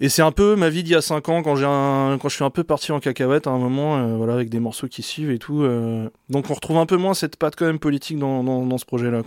Et 0.00 0.08
c'est 0.08 0.22
un 0.22 0.32
peu 0.32 0.56
ma 0.56 0.68
vie 0.68 0.82
d'il 0.82 0.92
y 0.92 0.96
a 0.96 1.00
5 1.00 1.28
ans, 1.28 1.42
quand, 1.42 1.54
quand 1.54 2.28
je 2.28 2.34
suis 2.34 2.44
un 2.44 2.50
peu 2.50 2.64
parti 2.64 2.92
en 2.92 3.00
cacahuète 3.00 3.46
à 3.46 3.50
un 3.50 3.58
moment, 3.58 3.96
euh, 3.96 4.16
voilà, 4.16 4.34
avec 4.34 4.50
des 4.50 4.60
morceaux 4.60 4.88
qui 4.88 5.02
suivent 5.02 5.30
et 5.30 5.38
tout. 5.38 5.62
Euh. 5.62 6.10
Donc 6.28 6.50
on 6.50 6.54
retrouve 6.54 6.76
un 6.76 6.86
peu 6.86 6.96
moins 6.96 7.14
cette 7.14 7.36
patte 7.36 7.56
quand 7.56 7.66
même 7.66 7.78
politique 7.78 8.18
dans, 8.18 8.44
dans, 8.44 8.78
ce 8.78 8.84
projet-là, 8.84 9.22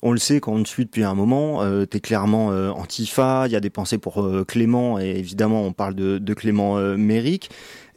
on 0.00 0.12
le 0.12 0.18
sait 0.18 0.38
quand 0.38 0.52
on 0.52 0.62
te 0.62 0.68
suit 0.68 0.84
depuis 0.84 1.02
un 1.02 1.14
moment, 1.14 1.62
euh, 1.62 1.84
tu 1.84 1.96
es 1.96 2.00
clairement 2.00 2.52
euh, 2.52 2.70
antifa, 2.70 3.44
il 3.46 3.52
y 3.52 3.56
a 3.56 3.60
des 3.60 3.70
pensées 3.70 3.98
pour 3.98 4.24
Clément, 4.46 5.00
et 5.00 5.08
évidemment 5.08 5.62
on 5.64 5.72
parle 5.72 5.94
de, 5.94 6.18
de 6.18 6.34
Clément 6.34 6.76
Méric. 6.96 7.50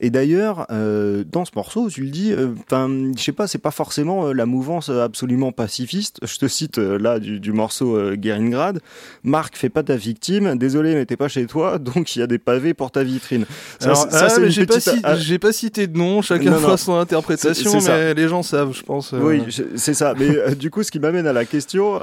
Et 0.03 0.10
d'ailleurs, 0.10 0.65
euh, 0.72 1.24
dans 1.31 1.46
ce 1.46 1.51
morceau, 1.55 1.88
tu 1.88 2.01
le 2.01 2.10
dis, 2.10 2.34
euh, 2.34 2.55
enfin, 2.65 2.89
je 3.15 3.22
sais 3.22 3.31
pas, 3.31 3.46
c'est 3.46 3.60
pas 3.60 3.70
forcément 3.70 4.27
euh, 4.27 4.34
la 4.34 4.48
mouvance 4.48 4.89
absolument 4.89 5.51
pacifiste. 5.51 6.20
Je 6.25 6.38
te 6.38 6.48
cite 6.48 6.77
là 6.77 7.20
du, 7.20 7.39
du 7.39 7.51
morceau 7.51 8.00
Geringrad. 8.20 8.79
Marc, 9.24 9.55
fais 9.55 9.70
pas 9.70 9.84
ta 9.84 9.96
victime. 9.96 10.58
Désolé, 10.58 10.96
mais 10.96 11.05
t'es 11.05 11.17
pas 11.17 11.27
chez 11.27 11.46
toi, 11.46 11.77
donc 11.79 12.15
il 12.15 12.20
y 12.20 12.22
a 12.24 12.27
des 12.27 12.39
pavés 12.39 12.74
pour 12.74 12.89
ta 12.89 13.03
vitrine. 13.03 13.46
Ça, 13.79 13.93
ça, 13.93 14.27
ah, 14.36 14.50
j'ai 14.50 14.65
petite... 14.65 15.03
pas, 15.03 15.15
j'ai 15.17 15.38
pas 15.38 15.53
cité 15.53 15.86
de 15.86 15.96
nom. 15.96 16.24
Chacun 16.24 16.53
fera 16.53 16.77
son 16.77 16.96
interprétation, 16.96 17.79
mais 17.86 18.15
les 18.15 18.27
gens 18.27 18.41
savent, 18.41 18.74
je 18.74 18.81
pense. 18.81 19.13
Oui, 19.13 19.43
c'est 19.75 19.93
ça. 19.93 20.15
Mais 20.17 20.55
du 20.55 20.72
coup, 20.72 20.81
ce 20.81 20.89
qui 20.89 21.00
m'amène 21.00 21.27
à 21.27 21.34
la 21.34 21.46
question, 21.46 22.00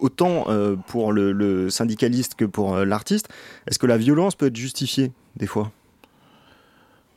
autant 0.00 0.46
pour 0.88 1.12
le, 1.12 1.30
le, 1.30 1.70
syndicaliste 1.70 2.34
que 2.34 2.44
pour 2.44 2.78
l'artiste, 2.78 3.28
est-ce 3.68 3.78
que 3.78 3.86
la 3.86 3.96
violence 3.96 4.34
peut 4.34 4.46
être 4.46 4.56
justifiée 4.56 5.12
des 5.36 5.46
fois? 5.46 5.70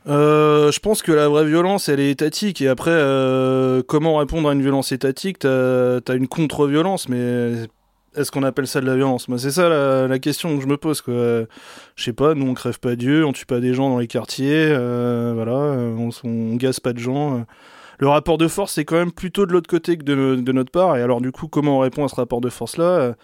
Euh, 0.07 0.71
je 0.71 0.79
pense 0.79 1.01
que 1.01 1.11
la 1.11 1.29
vraie 1.29 1.45
violence, 1.45 1.89
elle 1.89 1.99
est 1.99 2.11
étatique. 2.11 2.61
Et 2.61 2.67
après, 2.67 2.91
euh, 2.91 3.81
comment 3.87 4.17
répondre 4.17 4.49
à 4.49 4.53
une 4.53 4.61
violence 4.61 4.91
étatique? 4.91 5.39
T'as 5.39 5.99
as 6.07 6.13
une 6.13 6.27
contre-violence, 6.27 7.09
mais 7.09 7.53
est-ce 8.15 8.31
qu'on 8.31 8.43
appelle 8.43 8.67
ça 8.67 8.81
de 8.81 8.85
la 8.85 8.95
violence? 8.95 9.27
Moi, 9.27 9.37
c'est 9.39 9.51
ça 9.51 9.69
la, 10.07 10.19
question 10.19 10.55
que 10.57 10.61
je 10.61 10.67
me 10.67 10.77
pose. 10.77 11.01
Je 11.07 11.45
sais 11.97 12.13
pas, 12.13 12.33
nous 12.35 12.47
on 12.47 12.53
crève 12.53 12.79
pas 12.79 12.95
Dieu, 12.95 13.25
on 13.25 13.33
tue 13.33 13.45
pas 13.45 13.59
des 13.59 13.73
gens 13.73 13.89
dans 13.89 13.99
les 13.99 14.07
quartiers, 14.07 14.67
euh, 14.69 15.31
voilà, 15.35 15.53
on, 15.53 16.09
on, 16.23 16.55
gaze 16.55 16.79
pas 16.79 16.93
de 16.93 16.99
gens. 16.99 17.45
Le 17.99 18.07
rapport 18.07 18.37
de 18.37 18.47
force, 18.47 18.73
c'est 18.73 18.85
quand 18.85 18.97
même 18.97 19.11
plutôt 19.11 19.45
de 19.45 19.53
l'autre 19.53 19.69
côté 19.69 19.97
que 19.97 20.03
de, 20.03 20.35
de, 20.35 20.51
notre 20.51 20.71
part. 20.71 20.97
Et 20.97 21.01
alors, 21.01 21.21
du 21.21 21.31
coup, 21.31 21.47
comment 21.47 21.77
on 21.77 21.79
répond 21.79 22.03
à 22.03 22.07
ce 22.09 22.15
rapport 22.15 22.41
de 22.41 22.49
force-là? 22.49 23.15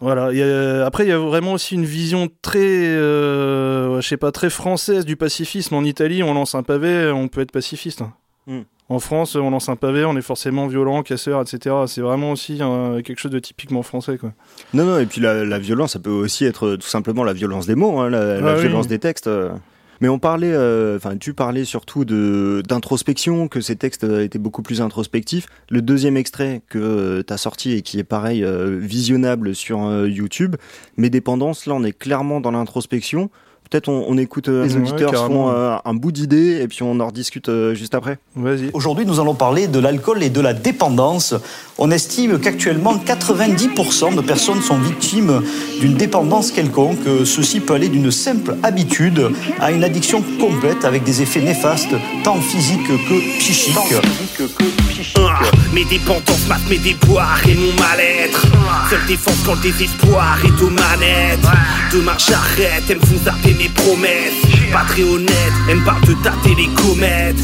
Voilà. 0.00 0.24
après, 0.86 1.04
il 1.04 1.08
y 1.08 1.12
a 1.12 1.18
vraiment 1.18 1.52
aussi 1.52 1.74
une 1.74 1.84
vision 1.84 2.28
très, 2.42 2.58
euh, 2.58 4.00
je 4.00 4.06
sais 4.06 4.16
pas, 4.16 4.32
très 4.32 4.50
française 4.50 5.04
du 5.04 5.16
pacifisme. 5.16 5.74
En 5.74 5.84
Italie, 5.84 6.22
on 6.22 6.34
lance 6.34 6.54
un 6.54 6.62
pavé, 6.62 7.10
on 7.10 7.28
peut 7.28 7.40
être 7.40 7.52
pacifiste. 7.52 8.02
Hmm. 8.46 8.62
En 8.88 9.00
France, 9.00 9.34
on 9.34 9.50
lance 9.50 9.68
un 9.68 9.74
pavé, 9.74 10.04
on 10.04 10.16
est 10.16 10.22
forcément 10.22 10.68
violent, 10.68 11.02
casseur, 11.02 11.42
etc. 11.42 11.74
C'est 11.86 12.02
vraiment 12.02 12.30
aussi 12.30 12.58
quelque 13.04 13.18
chose 13.18 13.32
de 13.32 13.40
typiquement 13.40 13.82
français, 13.82 14.16
quoi. 14.16 14.32
Non, 14.74 14.84
non. 14.84 14.98
Et 14.98 15.06
puis 15.06 15.20
la, 15.20 15.58
violence, 15.58 15.94
ça 15.94 15.98
peut 15.98 16.10
aussi 16.10 16.44
être 16.44 16.76
tout 16.76 16.86
simplement 16.86 17.24
la 17.24 17.32
violence 17.32 17.66
des 17.66 17.74
mots, 17.74 17.98
hein, 17.98 18.10
la, 18.10 18.36
ah 18.36 18.54
violence 18.54 18.86
des 18.86 19.00
textes. 19.00 19.26
Euh. 19.26 19.50
Mais 20.00 20.08
on 20.08 20.18
parlait, 20.18 20.52
euh, 20.52 20.96
enfin, 20.96 21.16
tu 21.16 21.32
parlais 21.34 21.64
surtout 21.64 22.04
de 22.04 22.62
d'introspection, 22.68 23.48
que 23.48 23.60
ces 23.60 23.76
textes 23.76 24.04
étaient 24.04 24.38
beaucoup 24.38 24.62
plus 24.62 24.80
introspectifs. 24.80 25.46
Le 25.70 25.82
deuxième 25.82 26.16
extrait 26.16 26.62
que 26.68 26.78
euh, 26.78 27.22
tu 27.26 27.32
as 27.32 27.38
sorti 27.38 27.72
et 27.72 27.82
qui 27.82 27.98
est 27.98 28.04
pareil 28.04 28.44
euh, 28.44 28.78
visionnable 28.78 29.54
sur 29.54 30.06
YouTube, 30.06 30.56
Mes 30.96 31.10
dépendances, 31.10 31.66
là, 31.66 31.74
on 31.74 31.84
est 31.84 31.96
clairement 31.96 32.40
dans 32.40 32.50
l'introspection. 32.50 33.30
Peut-être 33.70 33.88
on, 33.88 34.04
on, 34.08 34.16
écoute 34.16 34.48
euh, 34.48 34.64
les 34.64 34.76
auditeurs 34.76 35.26
font 35.26 35.50
euh, 35.50 35.76
un 35.84 35.94
bout 35.94 36.12
d'idée 36.12 36.60
et 36.62 36.68
puis 36.68 36.82
on 36.82 37.00
en 37.00 37.06
rediscute 37.08 37.48
euh, 37.48 37.74
juste 37.74 37.94
après. 37.94 38.18
Vas-y. 38.36 38.70
Aujourd'hui, 38.74 39.04
nous 39.04 39.18
allons 39.18 39.34
parler 39.34 39.66
de 39.66 39.80
l'alcool 39.80 40.22
et 40.22 40.30
de 40.30 40.40
la 40.40 40.54
dépendance. 40.54 41.34
On 41.78 41.90
estime 41.90 42.38
qu'actuellement 42.38 42.96
90% 42.96 44.14
de 44.14 44.20
personnes 44.20 44.62
sont 44.62 44.78
victimes 44.78 45.42
d'une 45.80 45.94
dépendance 45.94 46.52
quelconque. 46.52 47.04
Ceci 47.24 47.60
peut 47.60 47.74
aller 47.74 47.88
d'une 47.88 48.10
simple 48.12 48.56
habitude 48.62 49.30
à 49.58 49.72
une 49.72 49.82
addiction 49.82 50.22
complète 50.40 50.84
avec 50.84 51.02
des 51.02 51.22
effets 51.22 51.42
néfastes 51.42 51.94
tant 52.22 52.40
physiques 52.40 52.86
que 52.86 53.38
psychiques. 53.38 53.74
Ah, 55.16 55.40
mes 55.74 55.84
dépendances 55.84 56.46
matent 56.48 56.68
mes 56.70 56.78
déboires 56.78 57.40
et 57.46 57.54
mon 57.54 57.72
mal-être. 57.74 58.46
Seule 58.88 59.06
défense 59.06 59.36
quand 59.44 59.54
le 59.54 59.60
désespoir 59.60 60.38
est 60.44 60.62
aux 60.62 60.70
manettes. 60.70 61.40
Demain 61.92 62.16
j'arrête, 62.18 62.84
elles 62.88 62.98
me 62.98 63.04
font 63.04 63.24
zapper 63.24 63.55
mes 63.56 63.68
promesses. 63.68 64.42
Pas 64.72 64.84
très 64.88 65.02
honnête, 65.02 65.52
elle 65.68 65.76
me 65.76 65.84
parle 65.84 66.02
de 66.02 66.14
tâter 66.14 66.54
les 66.56 66.68
comètes. 66.68 67.36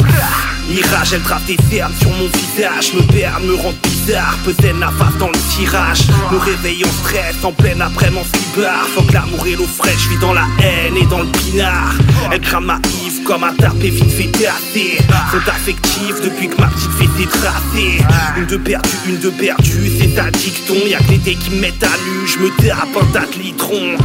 Mirage, 0.69 1.13
elle 1.13 1.21
trace 1.23 1.45
des 1.45 1.57
fermes 1.71 1.93
sur 2.01 2.11
mon 2.11 2.29
visage. 2.29 2.95
Me 2.95 3.03
perd, 3.13 3.43
me 3.45 3.55
rend 3.55 3.75
bizarre. 3.83 4.37
Peut-être 4.45 4.79
la 4.79 4.91
face 4.91 5.17
dans 5.19 5.29
le 5.29 5.39
tirage. 5.51 6.03
Me 6.31 6.39
réveille 6.39 6.85
en 6.85 6.91
stress, 6.91 7.37
en 7.43 7.53
pleine 7.53 7.83
après 7.83 8.11
mon 8.11 8.23
slibard. 8.25 8.87
Faut 8.95 9.03
que 9.03 9.13
l'amour 9.13 9.47
et 9.47 9.57
l'eau 9.57 9.67
fraîche, 9.67 10.05
je 10.05 10.09
vis 10.11 10.19
dans 10.19 10.33
la 10.33 10.47
haine 10.63 10.97
et 10.97 11.07
dans 11.07 11.21
le 11.21 11.29
pinard. 11.29 11.95
Elle 12.31 12.41
crame 12.41 12.67
ma 12.67 12.79
comme 13.25 13.45
un 13.45 13.55
tarpé 13.55 13.91
vite 13.91 14.11
fait 14.11 14.31
terrasser. 14.39 14.99
Sont 15.31 15.49
affectifs 15.49 16.21
depuis 16.23 16.49
que 16.49 16.61
ma 16.61 16.69
petite 16.69 16.91
fée 16.93 17.09
s'est 17.19 17.29
tracée. 17.29 18.05
Une 18.37 18.47
de 18.47 18.57
perdue, 18.57 18.89
une 19.09 19.19
de 19.19 19.31
perdue, 19.31 19.91
c'est 19.99 20.19
un 20.19 20.31
dicton. 20.31 20.75
Y'a 20.87 20.99
que 20.99 21.11
l'été 21.11 21.35
qui 21.35 21.51
me 21.51 21.61
met 21.61 21.75
à 21.83 21.89
nu, 21.89 22.27
je 22.27 22.39
me 22.39 22.49
tape 22.57 22.89
un 23.01 23.13
tas 23.13 23.27
de 23.27 23.43
litrons. 23.43 23.97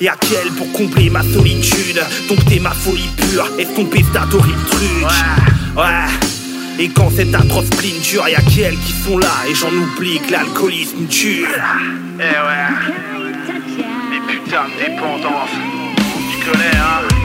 Y'a 0.00 0.16
qu'elle 0.16 0.50
pour 0.56 0.70
combler 0.72 1.10
ma 1.10 1.22
solitude, 1.22 2.00
dompter 2.28 2.60
ma 2.60 2.70
folie 2.70 3.10
pure, 3.16 3.48
estomper 3.58 4.04
ta 4.12 4.22
horrible 4.32 4.64
truc. 4.70 5.06
Ouais. 5.76 6.82
Et 6.82 6.88
quand 6.88 7.10
cet 7.14 7.34
atroce 7.34 7.66
spleen 7.66 8.00
dure, 8.00 8.28
y'a 8.28 8.40
qu'elles 8.40 8.78
qui 8.78 8.92
sont 8.92 9.18
là 9.18 9.32
et 9.48 9.54
j'en 9.54 9.72
oublie 9.72 10.18
que 10.20 10.32
l'alcoolisme 10.32 11.06
tue. 11.08 11.44
Eh 12.18 12.22
ouais. 12.22 13.52
Les 14.10 14.20
putains 14.32 14.66
de 14.68 14.90
dépendance. 14.90 15.50
Tu 16.32 16.50
connais, 16.50 16.76
hein 16.76 17.19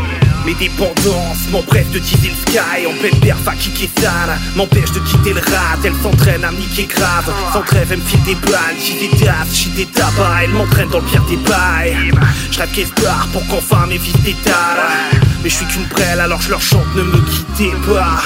mes 0.45 0.53
dépendances 0.53 1.49
m'empressent 1.51 1.91
de 1.91 1.99
teaser 1.99 2.29
le 2.29 2.35
sky 2.35 2.85
En 2.87 2.93
pleine 2.99 3.19
perf 3.19 3.47
à 3.47 3.55
kicker 3.55 3.89
sale 3.99 4.37
M'empêche 4.55 4.91
de 4.91 4.99
quitter 4.99 5.33
le 5.33 5.39
rat 5.39 5.79
Elle 5.83 5.93
s'entraîne 6.01 6.43
à 6.43 6.51
me 6.51 6.57
niquer 6.57 6.85
grave. 6.85 7.31
Sans 7.51 7.61
trêve 7.61 7.87
elle 7.91 7.99
me 7.99 8.03
file 8.03 8.23
des 8.23 8.35
balles 8.35 8.77
J'ai 8.79 9.07
des 9.07 9.17
tasses, 9.17 9.53
j'ai 9.53 9.69
des 9.71 9.85
tabacs 9.87 10.43
Elle 10.43 10.51
m'entraîne 10.51 10.89
dans 10.89 10.99
le 10.99 11.05
pire 11.05 11.23
des 11.25 11.37
bails. 11.37 12.11
Je 12.51 12.59
rêve 12.59 12.71
qu'espoir 12.73 13.27
pour 13.33 13.45
qu'enfin 13.47 13.87
mes 13.87 13.97
fils 13.97 14.13
t'étalent 14.23 15.19
Mais 15.43 15.49
je 15.49 15.55
suis 15.55 15.65
qu'une 15.65 15.87
prêle 15.87 16.19
alors 16.19 16.41
je 16.41 16.49
leur 16.51 16.61
chante 16.61 16.95
ne 16.95 17.03
me 17.03 17.17
quittez 17.17 17.71
pas. 17.87 18.21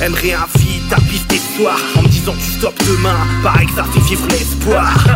Elle 0.00 0.12
me 0.12 0.16
réinvite 0.16 0.92
à 0.92 0.96
des 1.28 1.40
soirs 1.56 1.80
En 1.96 2.02
me 2.02 2.08
disant 2.08 2.34
tu 2.38 2.58
stops 2.58 2.86
demain. 2.86 3.26
Pareil 3.42 3.66
que 3.66 3.74
ça 3.74 3.84
fait 3.84 4.00
vivre 4.00 4.26
l'espoir. 4.30 5.06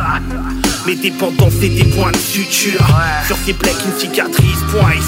Mes 0.87 0.97
dépendances 0.97 1.53
c'est 1.61 1.69
des 1.69 1.85
points 1.85 2.11
de 2.11 2.17
suture. 2.17 2.85
Sur 3.27 3.37
ces 3.47 3.53
plaies 3.53 3.73
qu'une 3.73 3.99
cicatrice, 3.99 4.59
point 4.71 4.91
et 4.91 5.01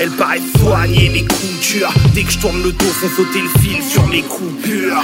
elle 0.00 0.10
paraît 0.10 0.40
soigner 0.58 1.08
mes 1.08 1.24
coutures 1.24 1.92
Dès 2.14 2.22
que 2.22 2.30
je 2.32 2.38
tourne 2.38 2.62
le 2.62 2.72
dos, 2.72 2.86
font 2.86 3.08
sauter 3.08 3.40
le 3.40 3.60
fil 3.60 3.82
sur 3.82 4.06
mes 4.06 4.22
coupures 4.22 5.02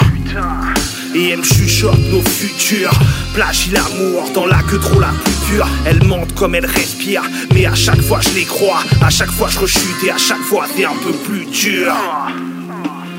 et 1.15 1.29
elle 1.29 1.39
me 1.39 1.45
chuchote 1.45 1.99
nos 2.11 2.23
futurs. 2.23 2.91
Plagie 3.35 3.71
l'amour 3.71 4.31
dans 4.35 4.47
la 4.47 4.63
queue 4.63 4.81
trop 4.81 4.99
la 4.99 5.13
plus 5.25 5.33
pure. 5.49 5.69
Elle 5.87 6.03
monte 6.05 6.35
comme 6.35 6.55
elle 6.55 6.67
respire, 6.67 7.23
mais 7.55 7.67
à 7.67 7.75
chaque 7.75 8.01
fois 8.01 8.21
je 8.21 8.31
les 8.31 8.45
crois. 8.45 8.83
À 9.01 9.11
chaque 9.11 9.31
fois 9.31 9.49
je 9.49 9.61
rechute 9.61 10.03
et 10.05 10.11
à 10.11 10.19
chaque 10.19 10.43
fois 10.43 10.67
c'est 10.75 10.85
un 10.85 10.97
peu 11.05 11.13
plus 11.13 11.45
dur. 11.47 11.95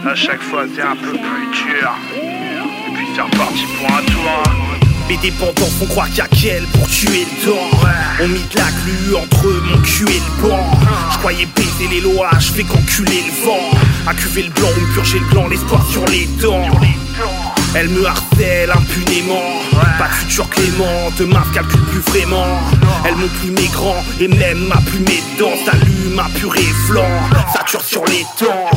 À 0.06 0.16
chaque 0.16 0.42
fois 0.42 0.66
c'est 0.76 0.82
un 0.82 0.96
peu 0.96 1.12
plus 1.12 1.48
dur. 1.54 1.92
Et 2.16 2.94
puis 2.94 3.06
c'est 3.16 3.22
reparti 3.22 3.64
pour 3.78 3.88
un 3.88 4.02
tour. 4.04 4.75
Mes 5.08 5.18
dépendants 5.18 5.70
font 5.80 5.86
croire 5.86 6.08
a 6.18 6.28
qu'elle 6.28 6.64
pour 6.64 6.88
tuer 6.88 7.26
le 7.26 7.46
temps. 7.46 7.78
On 8.24 8.28
mit 8.28 8.44
de 8.52 8.58
la 8.58 8.72
glu 8.72 9.16
entre 9.16 9.46
mon 9.70 9.78
cul 9.82 10.06
et 10.06 10.20
le 10.20 10.50
banc. 10.50 10.72
Je 11.12 11.18
croyais 11.20 11.48
baiser 11.56 11.88
les 11.92 12.02
lois, 12.02 12.30
je 12.40 12.52
fais 12.52 12.64
qu'enculer 12.64 13.24
le 13.28 13.46
vent. 13.46 13.78
À 14.08 14.16
cuver 14.16 14.44
le 14.44 14.50
blanc 14.50 14.70
ou 14.70 14.94
purger 14.94 15.20
le 15.20 15.26
blanc, 15.26 15.48
l'espoir 15.48 15.86
sur 15.92 16.06
les 16.08 16.26
dents. 16.42 16.64
Elle 17.76 17.90
me 17.90 18.06
harcèle 18.06 18.72
impunément. 18.72 19.44
Pas 20.00 20.08
de 20.08 20.14
futur 20.14 20.50
clément, 20.50 21.12
demain 21.20 21.44
je 21.50 21.54
calcule 21.54 21.82
plus 21.82 22.00
vraiment. 22.00 22.48
Elle 23.06 23.16
monte 23.16 23.32
plus 23.42 23.52
mes 23.52 23.68
grands 23.68 24.04
et 24.20 24.28
même 24.28 24.68
ma 24.68 24.78
plus 24.78 25.00
mes 25.00 25.24
dents. 25.38 25.54
S'allume 25.66 26.20
un 26.20 26.30
purée 26.40 26.62
flanc, 26.88 27.04
sature 27.54 27.84
sur 27.84 28.04
les 28.06 28.26
temps. 28.40 28.72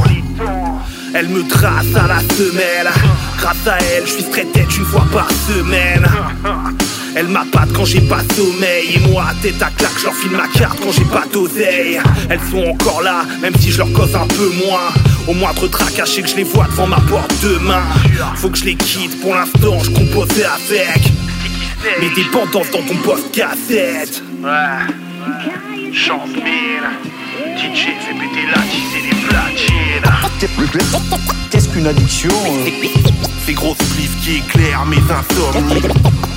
Elle 1.15 1.29
me 1.29 1.47
trace 1.47 1.95
à 1.95 2.07
la 2.07 2.21
semelle. 2.21 2.89
Grâce 3.39 3.67
à 3.67 3.79
elle, 3.79 4.07
je 4.07 4.13
suis 4.13 4.23
straight 4.23 4.53
tête 4.53 4.77
une 4.77 4.85
fois 4.85 5.07
par 5.13 5.29
semaine. 5.31 6.07
Elle 7.15 7.29
m'appâte 7.29 7.73
quand 7.75 7.85
j'ai 7.85 8.01
pas 8.01 8.21
sommeil. 8.37 8.95
Et 8.95 8.99
moi 9.09 9.27
tête 9.43 9.61
à 9.63 9.71
claque 9.71 9.99
je 9.99 10.05
leur 10.05 10.15
file 10.15 10.33
ma 10.33 10.49
carte 10.49 10.79
quand 10.83 10.93
j'ai 10.93 11.05
pas 11.05 11.25
d'oseille. 11.33 12.01
Elles 12.29 12.41
sont 12.51 12.65
encore 12.65 13.03
là 13.03 13.23
même 13.41 13.55
si 13.59 13.71
je 13.71 13.79
leur 13.79 13.93
cause 13.93 14.15
un 14.15 14.27
peu 14.27 14.51
moins. 14.67 14.91
Au 15.27 15.35
moindre 15.35 15.69
caché 15.95 16.23
que 16.23 16.29
je 16.29 16.37
les 16.37 16.45
vois 16.45 16.67
devant 16.71 16.87
ma 16.87 17.01
porte 17.01 17.35
demain. 17.43 17.83
Faut 18.37 18.51
que 18.51 18.59
je 18.59 18.65
les 18.65 18.77
quitte 18.77 19.21
pour 19.21 19.35
l'instant 19.35 19.79
je 19.83 19.91
compose 19.91 20.29
avec. 20.31 21.13
Mes 22.01 22.11
dépendances 22.11 22.71
dans 22.71 22.83
ton 22.83 22.97
poste 23.05 23.33
cassette. 23.33 24.23
Ouais 24.43 24.95
mille. 26.27 27.18
DJ 27.59 27.91
fait 27.99 28.15
péter 28.15 28.47
la 28.47 28.63
et 28.63 29.03
les 29.03 29.17
platines. 29.27 30.39
Qu'est-ce 31.51 31.69
qu'une 31.69 31.89
addiction 31.89 32.31
euh, 32.31 32.71
Ces 33.47 33.53
grosses 33.55 33.79
spliffs 33.79 34.17
qui 34.23 34.37
éclairent 34.37 34.87
mes 34.87 34.99
insomnies. 34.99 35.83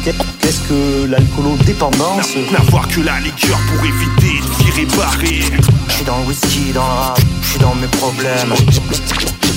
Qu'est-ce 0.03 0.61
que 0.61 1.05
l'alcoolodépendance 1.05 2.35
N'avoir 2.51 2.87
que 2.87 3.01
la 3.01 3.19
liqueur 3.19 3.59
pour 3.67 3.85
éviter 3.85 4.39
de 4.39 4.63
tirer 4.63 4.85
barré. 4.97 5.41
Je 5.89 5.93
suis 5.93 6.05
dans 6.05 6.17
le 6.21 6.25
whisky, 6.25 6.71
dans 6.73 6.81
le 6.81 6.93
rap, 6.93 7.19
je 7.43 7.47
suis 7.49 7.59
dans 7.59 7.75
mes 7.75 7.87
problèmes. 7.87 8.55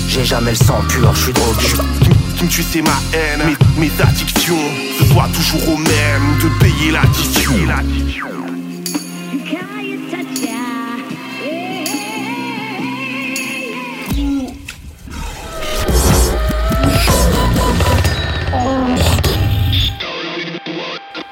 J'ai 0.07 0.25
jamais 0.25 0.51
le 0.51 0.57
sang 0.57 0.83
pur, 0.91 1.15
je 1.15 1.23
suis 1.23 1.33
drogué. 1.33 1.67
Me 2.43 2.49
tue 2.49 2.63
c'est 2.63 2.83
ma 2.83 3.01
haine, 3.15 3.57
mes, 3.79 3.87
mes 3.87 4.03
addictions. 4.03 4.55
Ce 4.99 5.05
soit 5.07 5.29
toujours 5.33 5.67
au 5.71 5.77
même 5.79 6.39
de 6.43 6.49
payer 6.63 6.91
l'addiction. 6.91 7.55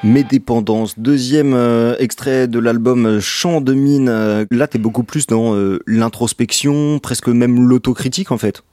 Mes 0.03 0.25
dépendances, 0.25 0.99
deuxième 0.99 1.53
euh, 1.53 1.95
extrait 1.97 2.49
de 2.49 2.59
l'album 2.59 3.21
Chant 3.21 3.61
de 3.61 3.73
mine. 3.73 4.09
Euh, 4.09 4.43
là, 4.51 4.67
t'es 4.67 4.77
beaucoup 4.77 5.03
plus 5.03 5.27
dans 5.27 5.55
euh, 5.55 5.79
l'introspection, 5.87 6.99
presque 6.99 7.29
même 7.29 7.65
l'autocritique 7.69 8.31
en 8.31 8.37
fait. 8.37 8.63